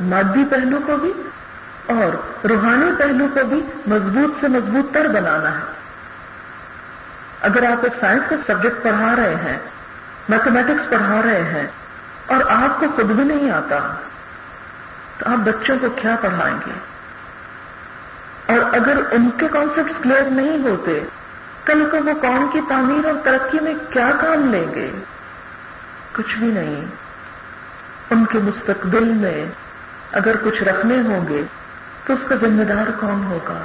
[0.00, 1.12] مادی پہلو کو بھی
[1.86, 5.64] اور روحانی پہلو کو بھی مضبوط سے مضبوط تر بنانا ہے۔
[7.40, 9.58] اگر آپ ایک سائنس کا سبجیکٹ پڑھا رہے ہیں
[10.28, 11.66] میتھمیٹکس پڑھا رہے ہیں،
[12.26, 13.78] اور آپ کو خود بھی نہیں آتا،
[15.18, 16.72] تو آپ بچوں کو کیا پڑھائیں گے؟
[18.46, 21.00] اور اگر ان کے کانسیپٹس کلیئر نہیں ہوتے،
[21.64, 24.90] کل کو وہ قوم کی تعمیر اور ترقی میں کیا کام لیں گے؟
[26.12, 26.84] کچھ بھی نہیں۔
[28.10, 29.44] ان کے مستقبل میں
[30.12, 31.42] اگر کچھ رکھنے ہوں گے
[32.06, 33.58] تو اس کا ذمہ دار کون ہوگا؟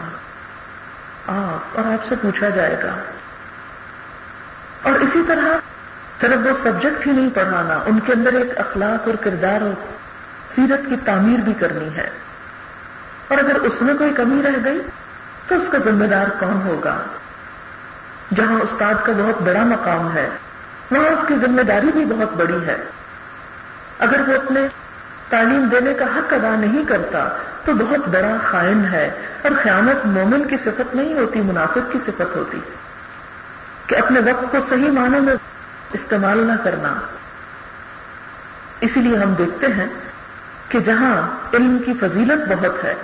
[1.27, 2.95] آپ اور آپ سے پوچھا جائے گا۔
[4.81, 5.57] اور اسی طرح
[6.21, 9.73] صرف وہ سبجیکٹ ہی نہیں پڑھانا، ان کے اندر ایک اخلاق اور کردار اور
[10.55, 12.09] سیرت کی تعمیر بھی کرنی ہے۔
[13.27, 14.81] اور اگر اس میں کوئی کمی رہ گئی،
[15.47, 17.01] تو اس کا ذمہ دار کون ہوگا؟
[18.35, 20.29] جہاں استاد کا بہت بڑا مقام ہے،
[20.91, 22.77] وہاں اس کی ذمہ داری بھی بہت بڑی ہے۔
[23.99, 24.67] اگر وہ اپنے
[25.29, 27.29] تعلیم دینے کا حق ادا نہیں کرتا
[27.65, 32.35] تو بہت بڑا خائن ہے اور خیانت مومن کی صفت نہیں ہوتی، منافق کی صفت
[32.35, 32.59] ہوتی۔
[33.87, 35.35] کہ اپنے وقت کو صحیح معنی میں
[35.93, 36.93] استعمال نہ کرنا۔
[38.81, 39.87] اسی لیے ہم دیکھتے ہیں
[40.69, 41.21] کہ جہاں
[41.53, 42.95] علم کی فضیلت بہت ہے،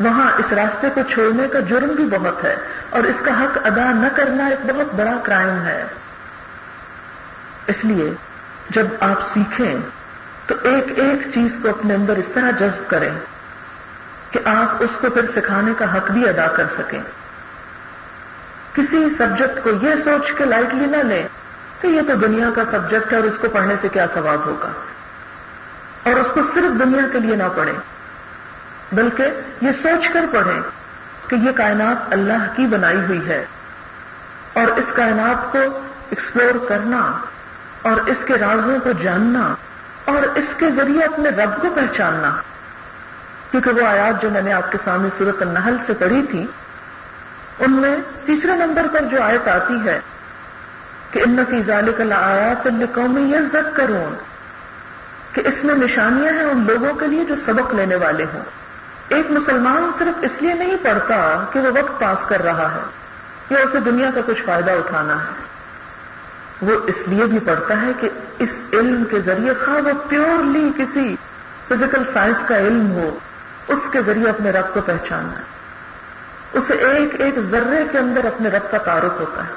[0.00, 2.56] وہاں اس راستے کو چھوڑنے کا جرم بھی بہت ہے
[2.90, 5.84] اور اس کا حق ادا نہ کرنا ایک بہت بڑا کرائم ہے۔
[7.66, 8.12] اس لیے
[8.70, 9.74] جب آپ سیکھیں
[10.46, 13.10] تو ایک ایک چیز کو اپنے اندر اس طرح جذب کریں۔
[14.30, 17.02] کہ آپ اس کو پھر سکھانے کا حق بھی ادا کر سکیں۔
[18.74, 21.28] کسی سبجیکٹ کو یہ سوچ کے لائٹلی نہ لیں
[21.80, 24.68] کہ یہ تو دنیا کا سبجیکٹ ہے اور اس کو پڑھنے سے کیا ثواب ہوگا۔
[26.02, 27.74] اور اس کو صرف دنیا کے لیے نہ پڑھیں،
[28.92, 30.62] بلکہ یہ سوچ کر پڑھیں
[31.28, 33.44] کہ یہ کائنات اللہ کی بنائی ہوئی ہے۔
[34.52, 35.58] اور اس کائنات کو
[36.10, 37.12] ایکسپلور کرنا،
[37.82, 39.54] اور اس کے رازوں کو جاننا،
[40.04, 42.40] اور اس کے ذریعے اپنے رب کو پہچاننا۔
[43.50, 46.46] کیونکہ وہ آیات جو میں نے آپ کے سامنے صورت النحل سے پڑھی تھی،
[47.58, 47.96] ان میں
[48.26, 50.00] تیسرے نمبر پر جو آیت آتی ہے
[51.10, 54.14] کہ ان کی ذالک آیات قومی یہ زد کروں
[55.34, 58.42] کہ اس میں نشانیاں ہیں ان لوگوں کے لیے جو سبق لینے والے ہوں۔
[59.08, 62.80] ایک مسلمان صرف اس لیے نہیں پڑھتا کہ وہ وقت پاس کر رہا ہے
[63.50, 65.50] یا اسے دنیا کا کچھ فائدہ اٹھانا ہے۔
[66.62, 71.16] وہ اس لیے بھی پڑھتا ہے کہ اس علم کے ذریعے خواہ وہ پیورلی کسی
[71.68, 73.18] فزیکل سائنس کا علم ہو
[73.70, 75.44] اس کے ذریعے اپنے رب کو پہچاننا ہے۔
[76.52, 79.52] اسے ایک ایک ذرے کے اندر اپنے رب کا تعارف ہوتا ہے۔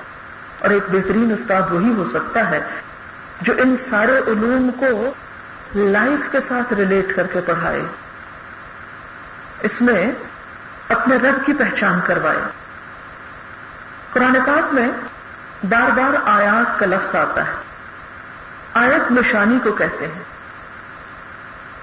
[0.59, 2.61] اور ایک بہترین استاد وہی ہو سکتا ہے
[3.41, 5.13] جو ان سارے علوم کو
[5.75, 7.81] لائف کے ساتھ ریلیٹ کر کے پڑھائے۔
[9.61, 10.11] اس میں
[10.89, 12.39] اپنے رب کی پہچان کروائے۔
[14.09, 14.87] قرآن پاک میں
[15.69, 17.53] بار بار آیات کا لفظ آتا ہے۔
[18.73, 20.32] آیت نشانی کو کہتے ہیں۔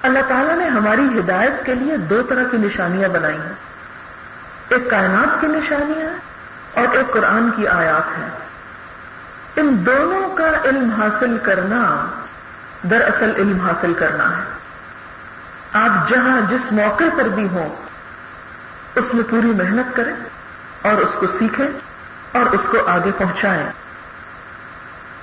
[0.03, 3.53] اللہ تعالیٰ نے ہماری ہدایت کے لیے دو طرح کی نشانیاں بنائی ہیں۔
[4.69, 6.11] ایک کائنات کی نشانی ہے
[6.73, 8.27] اور ایک قرآن کی آیات ہے
[9.55, 12.07] ان دونوں کا علم حاصل کرنا
[12.89, 14.43] دراصل علم حاصل کرنا ہے۔
[15.73, 17.75] آپ جہاں جس موقع پر بھی ہوں،
[18.95, 20.13] اس میں پوری محنت کریں
[20.81, 21.67] اور اس کو سیکھیں
[22.31, 23.69] اور اس کو آگے پہنچائیں۔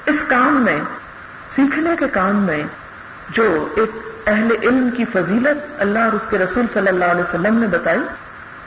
[0.07, 0.81] اس کام میں،
[1.57, 2.63] سیکھنے کے کام میں
[3.29, 7.59] جو ایک اہل علم کی فضیلت اللہ اور اس کے رسول صلی اللہ علیہ وسلم
[7.59, 8.01] نے بتائی۔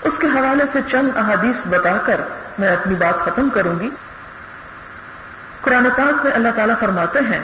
[0.04, 2.22] اس کے حوالے سے چند احادیث بتا کر
[2.60, 3.90] میں اپنی بات ختم کروں گی۔
[5.62, 7.42] قرآن پاک میں اللہ تعالیٰ فرماتے ہیں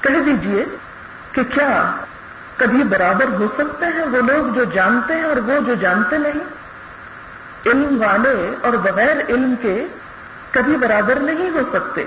[0.00, 0.64] کہہ دیجیے
[1.32, 1.92] کہ کیا
[2.56, 6.40] کبھی برابر ہو سکتے ہیں وہ لوگ جو جانتے ہیں اور وہ جو جانتے نہیں؟
[7.66, 9.86] علم والے اور بغیر علم کے
[10.50, 12.04] کبھی برابر نہیں ہو سکتے۔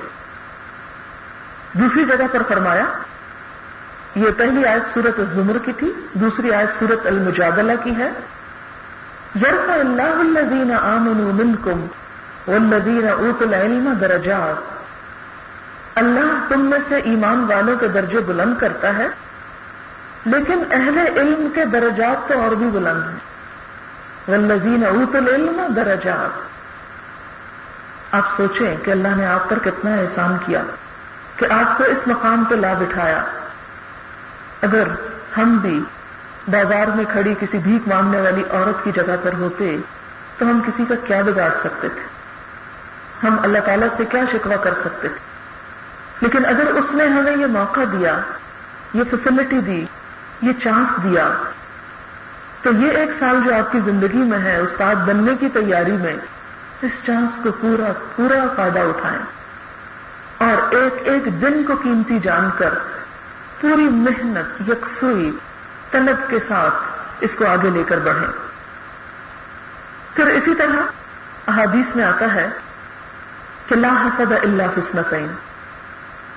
[1.73, 2.85] دوسری جگہ پر فرمایا،
[4.15, 8.09] یہ پہلی آیت سورت الزمر کی تھی، دوسری آیت سورت المجادلہ کی ہے۔
[9.35, 11.85] یرف اللہ الزین آمن منکم
[12.47, 14.71] والذین اوت العلم درجات
[15.95, 19.07] اللہ تم میں سے ایمان والوں کے درجے بلند کرتا ہے،
[20.25, 23.21] لیکن اہل علم کے درجات تو اور بھی بلند ہیں۔
[24.27, 26.52] والذین اوت العلم درجات
[28.13, 30.63] آپ سوچیں کہ اللہ نے آپ پر کتنا احسان کیا
[31.35, 33.23] کہ آپ کو اس مقام پہ لا بٹھایا
[34.61, 34.83] اگر
[35.37, 35.79] ہم بھی
[36.47, 39.77] بازار میں کھڑی کسی بھیک مانگنے والی عورت کی جگہ پر ہوتے
[40.37, 42.01] تو ہم کسی کا کیا بگاڑ سکتے تھے؟
[43.27, 45.19] ہم اللہ تعالیٰ سے کیا شکوا کر سکتے تھے؟
[46.21, 48.19] لیکن اگر اس نے ہمیں یہ موقع دیا،
[48.93, 49.85] یہ فیسلٹی دی،
[50.41, 51.29] یہ چانس دیا،
[52.61, 56.15] تو یہ ایک سال جو آپ کی زندگی میں ہے، استاد بننے کی تیاری میں
[56.83, 59.19] اس چانس کو پورا پورا فائدہ اٹھائیں
[60.37, 62.73] اور ایک ایک دن کو قیمتی جان کر
[63.61, 65.31] پوری محنت، یکسوئی،
[65.91, 66.73] طلب کے ساتھ
[67.19, 68.27] اس کو آگے لے کر بڑھیں۔
[70.13, 70.81] پھر اسی طرح
[71.47, 72.49] احادیث میں آتا ہے
[73.67, 75.27] کہ لا حسد اللہ فسنتین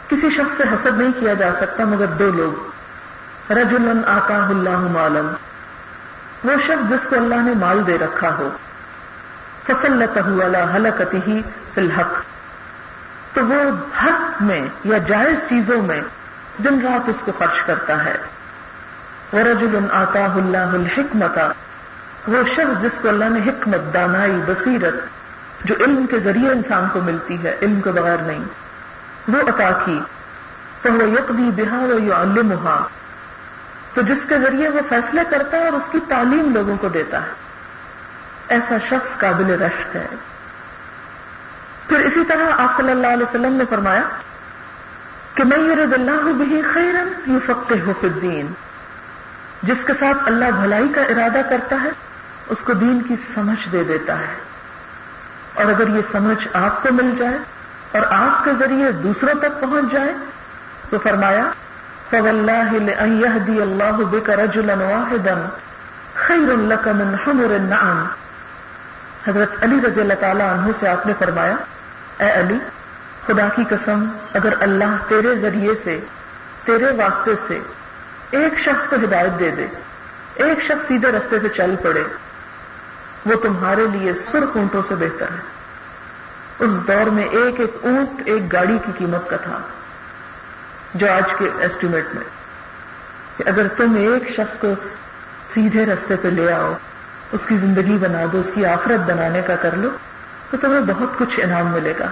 [0.08, 2.70] کسی شخص سے حسد نہیں کیا جا سکتا مگر دو لوگ۔
[3.52, 5.32] رجل آتا اللہ معلوم
[6.44, 8.48] وہ شخص جس کو اللہ نے مال دے رکھا ہو۔
[9.66, 11.42] فصل اللہ حلقتی ہی
[11.74, 12.22] فی الحق۔
[13.34, 13.62] تو وہ
[14.04, 16.00] حق میں یا جائز چیزوں میں
[16.64, 18.16] دن رات اس کو خرچ کرتا ہے۔
[19.32, 21.38] وہ رجل آتا اللہ الحکمت
[22.28, 24.94] وہ شخص جس کو اللہ نے حکمت، دانائی، بصیرت،
[25.64, 28.44] جو علم کے ذریعے انسان کو ملتی ہے، علم کے بغیر نہیں۔
[29.28, 30.00] وہ عطا کی۔
[30.82, 32.86] تو وہ یقبی بہا و یو
[33.94, 37.22] تو جس کے ذریعے وہ فیصلے کرتا ہے اور اس کی تعلیم لوگوں کو دیتا
[37.22, 37.45] ہے۔
[38.48, 40.06] ایسا شخص قابل رشک ہے۔
[41.88, 44.02] پھر اسی طرح آپ صلی اللہ علیہ وسلم نے فرمایا
[45.34, 48.52] کہ میں یہ اللہ بھی خیرن یو فقتے ہو الدین۔
[49.62, 51.90] جس کے ساتھ اللہ بھلائی کا ارادہ کرتا ہے،
[52.48, 54.34] اس کو دین کی سمجھ دے دیتا ہے۔
[55.54, 57.38] اور اگر یہ سمجھ آپ کو مل جائے
[57.92, 60.14] اور آپ کے ذریعے دوسروں تک پہنچ جائے،
[60.90, 61.44] تو فرمایا
[62.10, 65.48] فو اللہ دی اللہ بک رجلا واحدا
[66.14, 68.06] خیر لک من حمر النعام
[69.26, 71.54] حضرت علی رضی اللہ تعالی عنہ سے آپ نے فرمایا،
[72.18, 72.58] اے علی،
[73.26, 74.04] خدا کی قسم،
[74.34, 75.98] اگر اللہ تیرے ذریعے سے،
[76.64, 77.58] تیرے واسطے سے
[78.30, 79.66] ایک شخص کو ہدایت دے دے،
[80.44, 82.02] ایک شخص سیدھے رستے پہ چل پڑے،
[83.26, 85.44] وہ تمہارے لیے سرخ اونٹوں سے بہتر ہے.
[86.58, 89.58] اس دور میں ایک ایک اونٹ، ایک گاڑی کی قیمت کا تھا،
[90.94, 92.24] جو آج کے ایسٹیمیٹ میں
[93.36, 94.74] کہ اگر تم ایک شخص کو
[95.54, 96.72] سیدھے رستے پہ لے آؤ
[97.32, 99.88] اس کی زندگی بنا دو، اس کی آخرت بنانے کا کر لو،
[100.50, 102.06] تو تمہیں بہت کچھ انعام ملے گا۔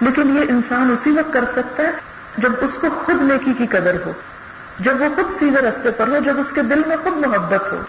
[0.00, 1.90] لیکن یہ انسان اسی وقت کر سکتا ہے
[2.38, 4.12] جب اس کو خود نیکی کی قدر ہو،
[4.78, 7.82] جب وہ خود سیدھے رستے پر ہو، جب اس کے دل میں خود محبت ہو۔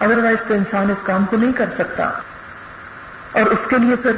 [0.00, 2.04] ادروائز تو انسان اس کام کو نہیں کر سکتا۔
[3.32, 4.12] اور اس کے لیے پھر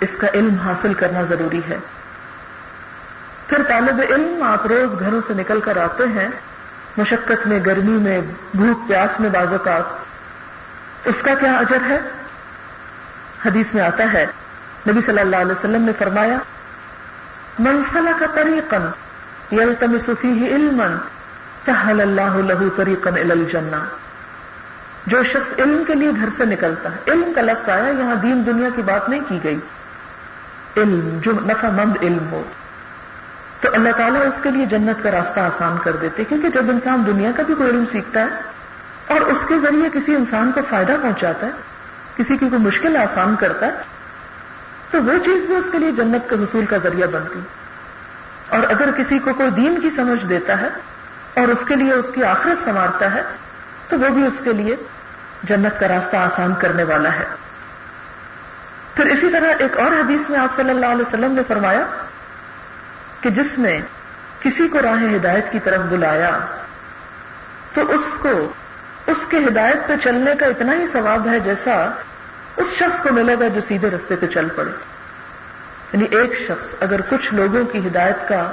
[0.00, 1.76] اس کا علم حاصل کرنا ضروری ہے۔
[3.46, 6.28] پھر طالب علم آپ روز گھروں سے نکل کر آتے ہیں،
[6.96, 8.20] مشقت میں، گرمی میں،
[8.54, 10.11] بھوک، پیاس میں بازوقات
[11.04, 11.98] اس کا کیا اجر ہے؟
[13.46, 14.26] حدیث میں آتا ہے،
[14.88, 16.36] نبی صلی اللہ علیہ وسلم نے فرمایا
[17.58, 18.86] منسلہ کا طریقن
[19.54, 20.82] یلتم صفی علم
[21.66, 23.84] چہل اللہ لہو طریقن الجنہ.
[25.06, 28.42] جو شخص علم کے لیے گھر سے نکلتا ہے، علم کا لفظ آیا، یہاں دین
[28.46, 29.58] دنیا کی بات نہیں کی گئی۔
[30.76, 32.42] علم، جو نفع مند علم ہو،
[33.60, 37.02] تو اللہ تعالیٰ اس کے لیے جنت کا راستہ آسان کر دیتے، کیونکہ جب انسان
[37.06, 38.51] دنیا کا بھی کوئی علم سیکھتا ہے
[39.12, 41.52] اور اس کے ذریعے کسی انسان کو فائدہ پہنچاتا ہے،
[42.16, 43.72] کسی کی کوئی مشکل آسان کرتا ہے،
[44.90, 47.40] تو وہ چیز بھی اس کے لیے جنت کے حصول کا ذریعہ بنتی۔
[48.48, 50.68] اور اگر کسی کو کوئی دین کی سمجھ دیتا ہے
[51.34, 53.22] اور اس کے لیے اس کی آخرت سنوارتا ہے،
[53.88, 54.76] تو وہ بھی اس کے لیے
[55.42, 57.24] جنت کا راستہ آسان کرنے والا ہے۔
[58.94, 61.86] پھر اسی طرح ایک اور حدیث میں آپ صلی اللہ علیہ وسلم نے فرمایا
[63.20, 63.80] کہ جس نے
[64.40, 66.38] کسی کو راہ ہدایت کی طرف بلایا،
[67.74, 68.52] تو اس کو
[69.06, 71.90] اس کے ہدایت پہ چلنے کا اتنا ہی ثواب ہے جیسا
[72.56, 74.70] اس شخص کو ملے گا جو سیدھے رستے پہ چل پڑے۔
[75.92, 78.52] یعنی ایک شخص اگر کچھ لوگوں کی ہدایت کا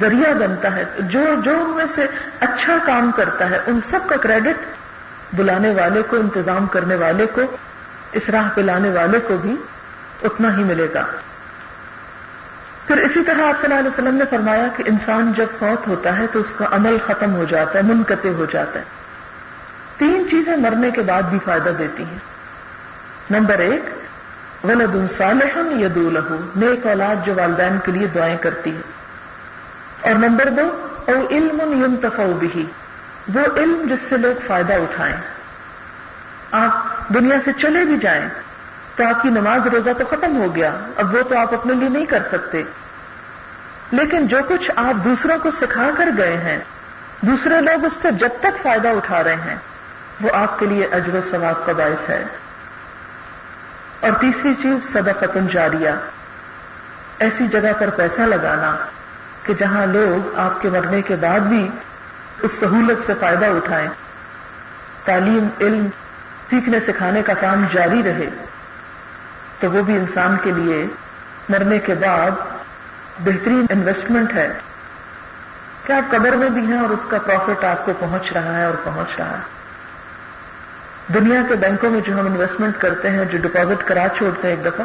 [0.00, 2.06] ذریعہ بنتا ہے، جو جو ان میں سے
[2.40, 4.56] اچھا کام کرتا ہے، ان سب کا کریڈٹ
[5.32, 7.40] بلانے والے کو، انتظام کرنے والے کو،
[8.12, 9.56] اس راہ پہ لانے والے کو بھی
[10.22, 11.04] اتنا ہی ملے گا۔
[12.86, 16.18] پھر اسی طرح آپ صلی اللہ علیہ وسلم نے فرمایا کہ انسان جب فوت ہوتا
[16.18, 18.99] ہے تو اس کا عمل ختم ہو جاتا ہے، منقطع ہو جاتا ہے۔
[20.00, 22.18] تین چیزیں مرنے کے بعد بھی فائدہ دیتی ہیں۔
[23.30, 23.82] نمبر ایک
[24.64, 28.80] ولد صالح ید لہو نیک اولاد جو والدین کے لیے دعائیں کرتی ہے
[30.00, 32.62] اور نمبر دو، او علم ينتفع به
[33.34, 35.16] وہ علم جس سے لوگ فائدہ اٹھائیں۔
[36.50, 38.28] آپ دنیا سے چلے بھی جائیں
[38.96, 41.88] تو آپ کی نماز روزہ تو ختم ہو گیا، اب وہ تو آپ اپنے لیے
[41.88, 42.62] نہیں کر سکتے۔
[43.92, 46.58] لیکن جو کچھ آپ دوسروں کو سکھا کر گئے ہیں،
[47.20, 49.56] دوسرے لوگ اس سے جب تک فائدہ اٹھا رہے ہیں
[50.20, 52.24] وہ آپ کے لیے اجر و ثواب کا باعث ہے۔
[54.00, 55.90] اور تیسری چیز صدقت جاریہ۔
[57.18, 58.76] ایسی جگہ پر پیسہ لگانا
[59.42, 61.68] کہ جہاں لوگ آپ کے مرنے کے بعد بھی
[62.42, 63.88] اس سہولت سے فائدہ اٹھائیں۔
[65.04, 65.86] تعلیم، علم،
[66.50, 68.30] سیکھنے، سکھانے کا کام جاری رہے۔
[69.60, 70.86] تو وہ بھی انسان کے لیے
[71.48, 72.30] مرنے کے بعد
[73.18, 74.52] بہترین انویسٹمنٹ ہے۔
[75.86, 78.64] کہ آپ قبر میں بھی ہیں اور اس کا پروفٹ آپ کو پہنچ رہا ہے
[78.64, 79.59] اور پہنچ رہا ہے؟
[81.14, 84.64] دنیا کے بینکوں میں جو ہم انویسٹمنٹ کرتے ہیں، جو ڈپازٹ کرا چھوڑتے ہیں ایک
[84.64, 84.84] دفعہ،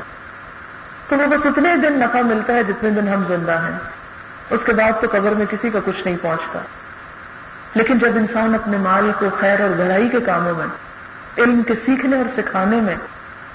[1.10, 3.78] تو وہ بس اتنے دن نفع ملتا ہے جتنے دن ہم زندہ ہیں۔
[4.50, 6.60] اس کے بعد تو قبر میں کسی کا کچھ نہیں پہنچتا۔
[7.76, 10.68] لیکن جب انسان اپنے مال کو خیر اور بھلائی کے کاموں میں،
[11.38, 12.96] علم کے سیکھنے اور سکھانے میں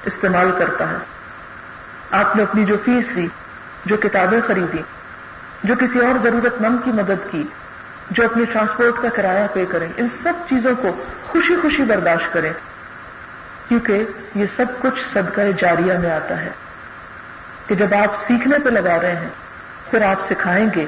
[0.06, 0.96] استعمال کرتا ہے۔
[2.10, 3.28] آپ نے اپنی جو فیس لی،
[3.84, 4.82] جو کتابیں خریدی
[5.64, 7.42] جو کسی اور ضرورت مند کی مدد کی
[8.10, 12.52] جو اپنی ٹرانسپورٹ کا کرایہ پے کریں، ان سب چیزوں کو خوشی خوشی برداشت کریں،
[13.68, 14.04] کیونکہ
[14.34, 16.50] یہ سب کچھ صدقہ جاریہ میں آتا ہے۔
[17.66, 19.28] کہ جب آپ سیکھنے پہ لگا رہے ہیں،
[19.90, 20.84] پھر آپ سکھائیں گے،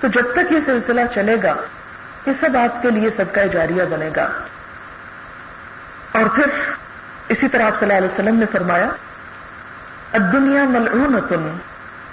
[0.00, 1.54] تو جب تک یہ سلسلہ چلے گا،
[2.26, 4.28] یہ سب آپ کے لیے صدقہ جاریہ بنے گا۔
[6.12, 6.46] اور پھر
[7.28, 8.88] اسی طرح آپ صلی اللہ علیہ وسلم نے فرمایا،
[10.12, 11.58] الدنیا ملعون تن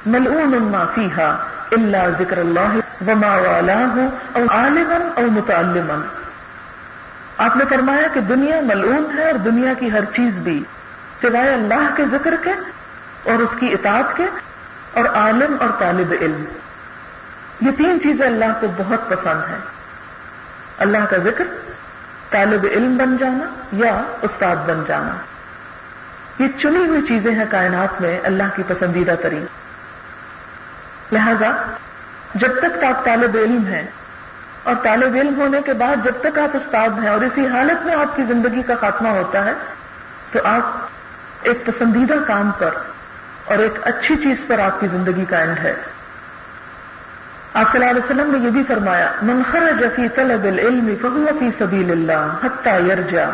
[0.05, 6.01] ملعون ما فیها الا ذکر اللہ وما والاه او عالما او متعلما۔
[7.37, 10.63] آپ نے فرمایا کہ دنیا ملعون ہے اور دنیا کی ہر چیز بھی،
[11.21, 12.49] سوائے اللہ کے ذکر کے
[13.23, 14.25] اور اس کی اطاعت کے
[14.93, 16.45] اور عالم اور طالب علم۔
[17.61, 19.59] یہ تین چیزیں اللہ کو بہت پسند ہیں۔
[20.77, 21.43] اللہ کا ذکر،
[22.29, 25.15] طالب علم بن جانا یا استاد بن جانا۔
[26.39, 29.45] یہ چنی ہوئی چیزیں ہیں کائنات میں اللہ کی پسندیدہ ترین۔
[31.11, 31.51] لہذا
[32.33, 33.83] جب تک آپ طالب علم ہیں،
[34.63, 37.95] اور طالب علم ہونے کے بعد جب تک آپ استاد ہیں اور اسی حالت میں
[37.95, 39.53] آپ کی زندگی کا خاتمہ ہوتا ہے،
[40.31, 42.77] تو آپ ایک پسندیدہ کام پر
[43.45, 45.73] اور ایک اچھی چیز پر آپ کی زندگی کا اینڈ ہے۔
[47.53, 51.37] آپ صلی اللہ علیہ وسلم نے یہ بھی فرمایا، من خرج فی طلب العلم فهو
[51.39, 53.25] فی سبیل اللہ حتی یرجع.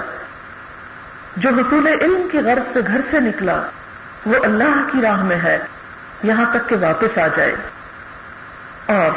[1.37, 3.59] جو حصول علم کی غرض سے گھر سے نکلا،
[4.25, 5.57] وہ اللہ کی راہ میں ہے،
[6.23, 7.55] یہاں تک کہ واپس آ جائے۔
[8.89, 9.11] اور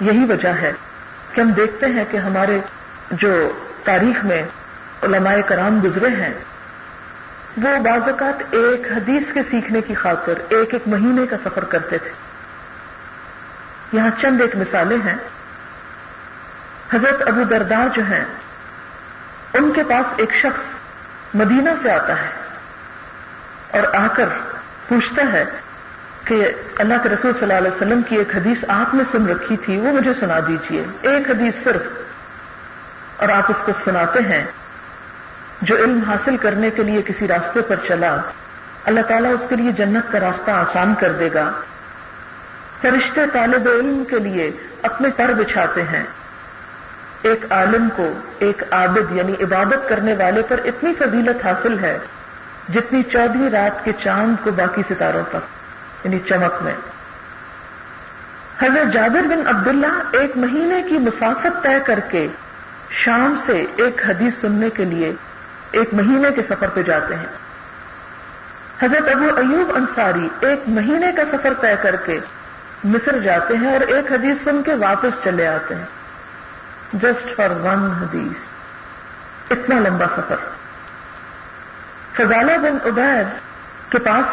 [0.00, 0.72] یہی وجہ ہے
[1.32, 2.60] کہ ہم دیکھتے ہیں کہ ہمارے
[3.10, 3.52] جو
[3.84, 4.42] تاریخ میں
[5.02, 6.34] علماء کرام گزرے ہیں،
[7.56, 11.98] وہ بعض اوقات ایک حدیث کے سیکھنے کی خاطر ایک ایک مہینے کا سفر کرتے
[11.98, 12.10] تھے۔
[13.92, 15.16] یہاں چند ایک مثالیں ہیں۔
[16.94, 18.24] حضرت ابو دردار جو ہیں،
[19.54, 20.62] ان کے پاس ایک شخص
[21.34, 22.28] مدینہ سے آتا ہے
[23.70, 24.28] اور آ کر
[24.88, 25.44] پوچھتا ہے
[26.24, 29.56] کہ اللہ کے رسول صلی اللہ علیہ وسلم کی ایک حدیث آپ نے سن رکھی
[29.56, 31.80] تھی، وہ مجھے سنا دیجیے۔ ایک حدیث صرف،
[33.16, 34.44] اور آپ اس کو سناتے ہیں۔
[35.62, 38.16] جو علم حاصل کرنے کے لیے کسی راستے پر چلا،
[38.84, 41.50] اللہ تعالیٰ اس کے لیے جنت کا راستہ آسان کر دے گا۔
[42.80, 44.50] فرشتے طالب علم کے لیے
[44.82, 46.04] اپنے پر بچھاتے ہیں۔
[47.22, 51.98] ایک عالم کو ایک عابد یعنی عبادت کرنے والے پر اتنی فضیلت حاصل ہے
[52.74, 55.38] جتنی چودہویں رات کے چاند کو باقی ستاروں پر۔
[56.04, 56.74] یعنی چمک میں۔
[58.62, 62.28] حضرت جابر بن عبداللہ ایک مہینے کی مسافت طے کر کے
[62.90, 65.14] شام سے ایک حدیث سننے کے لیے
[65.70, 67.26] ایک مہینے کے سفر پہ جاتے ہیں۔
[68.82, 72.20] حضرت ابو ایوب انصاری ایک مہینے کا سفر طے کر کے
[72.84, 75.84] مصر جاتے ہیں اور ایک حدیث سن کے واپس چلے آتے ہیں۔
[76.92, 78.48] جسٹ فار ون حدیث۔
[79.50, 80.36] اتنا لمبا سفر۔
[82.12, 83.26] فضالہ بن عبید
[83.92, 84.26] کے پاس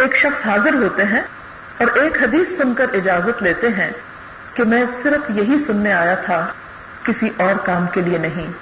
[0.00, 1.22] ایک شخص حاضر ہوتے ہیں
[1.78, 3.90] اور ایک حدیث سن کر اجازت لیتے ہیں
[4.54, 6.46] کہ میں صرف یہی سننے آیا تھا،
[7.02, 8.52] کسی اور کام کے لیے نہیں۔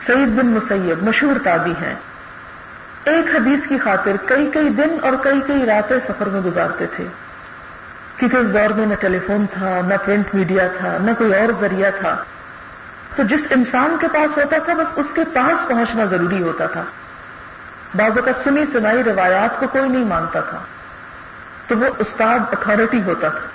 [0.00, 1.94] سعید بن مسیب مشہور تابی ہیں۔
[3.04, 7.04] ایک حدیث کی خاطر کئی کئی دن اور کئی کئی راتیں سفر میں گزارتے تھے۔
[8.16, 11.48] کیونکہ اس دور میں نہ ٹیلی فون تھا، نہ پرنٹ میڈیا تھا، نہ کوئی اور
[11.60, 12.16] ذریعہ تھا۔
[13.16, 16.84] تو جس انسان کے پاس ہوتا تھا، بس اس کے پاس پہنچنا ضروری ہوتا تھا۔
[17.96, 20.58] بعضوں کا سنی سنائی روایات کو کوئی نہیں مانتا تھا،
[21.68, 23.48] تو وہ استاد اتارٹی ہوتا تھا۔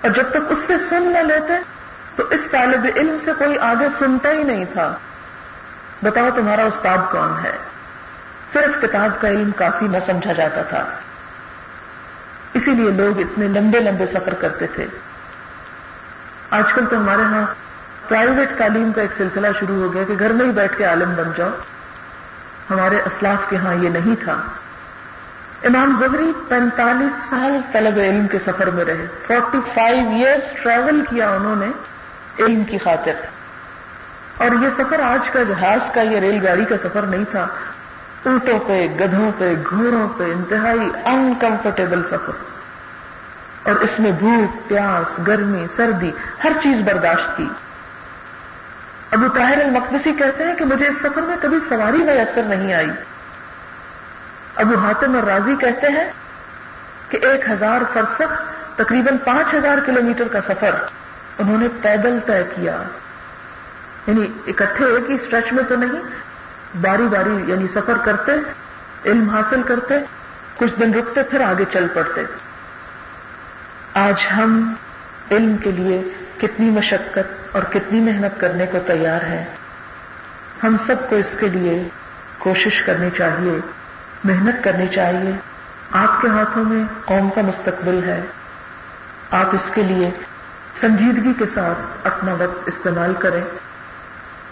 [0.00, 1.52] اور جب تک اس سے سن نہ لیتے،
[2.16, 4.94] تو اس طالب علم سے کوئی آگے سنتا ہی نہیں تھا۔
[6.02, 7.56] بتاؤ تمہارا استاد کون ہے؟
[8.52, 10.84] صرف کتاب کا علم کافی نہ سمجھا جاتا تھا۔
[12.54, 14.86] اسی لیے لوگ اتنے لمبے لمبے سفر کرتے تھے۔
[16.50, 17.46] آج کل تو ہمارے ہاں
[18.08, 21.14] پرائیویٹ تعلیم کا ایک سلسلہ شروع ہو گیا کہ گھر میں ہی بیٹھ کے عالم
[21.14, 21.48] بن جاؤ۔
[22.70, 24.42] ہمارے اسلاف کے ہاں یہ نہیں تھا۔
[25.64, 31.30] امام زہری پینتالیس سال طلب علم کے سفر میں رہے۔ فورٹی فائیو ایئرس ٹریول کیا
[31.30, 31.66] انہوں نے
[32.42, 33.12] علم کی خاطر۔
[34.36, 37.46] اور یہ سفر آج کا جہاز کا، یہ ریل گاڑی کا سفر نہیں تھا۔
[38.26, 42.32] اونٹوں پہ، گدھوں پہ، گھوڑوں پہ، انتہائی انکمفرٹیبل سفر۔
[43.68, 46.10] اور اس میں بھوک، پیاس، گرمی، سردی،
[46.44, 47.46] ہر چیز برداشت کی۔
[49.12, 52.90] ابو طاہر المقدسی کہتے ہیں کہ مجھے اس سفر میں کبھی سواری میسر نہیں آئی۔
[54.56, 56.12] ابو حاتم اور راضی کہتے ہیں
[57.08, 58.42] کہ ایک ہزار فرسخ
[58.76, 60.70] تقریباً پانچ ہزار کلومیٹر کا سفر
[61.38, 62.82] انہوں نے پیدل طے کیا۔
[64.06, 66.00] یعنی اکٹھے ایک ہی اسٹریچ میں تو نہیں،
[66.80, 68.32] باری باری یعنی سفر کرتے،
[69.06, 69.94] علم حاصل کرتے،
[70.56, 72.20] کچھ دن رکتے، پھر آگے چل پڑتے۔
[73.94, 74.74] آج ہم
[75.30, 76.02] علم کے لیے
[76.42, 79.44] کتنی مشقت اور کتنی محنت کرنے کو تیار ہیں
[80.64, 81.88] ہم سب کو اس کے لیے
[82.38, 83.58] کوشش کرنی چاہیے،
[84.24, 85.32] محنت کرنی چاہیے۔
[85.92, 88.20] آپ کے ہاتھوں میں قوم کا مستقبل ہے۔
[89.30, 90.10] آپ اس کے لیے
[90.80, 93.44] سنجیدگی کے ساتھ اپنا وقت استعمال کریں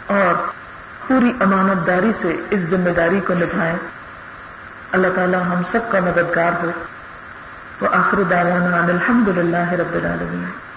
[0.07, 0.51] اور
[1.09, 3.76] پوری امانت داری سے اس ذمہ داری کو نبھائیں۔
[4.93, 6.70] اللہ تعالی ہم سب کا مددگار ہو۔
[7.78, 10.69] تو آخر دارانا الحمد للہ رب العالمین۔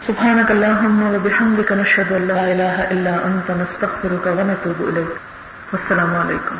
[0.00, 5.08] سبحانك اللهم وبحمدك نشهد ان لا اله الا انت نستغفرك ونتوب اليك
[5.72, 6.56] والسلام علیکم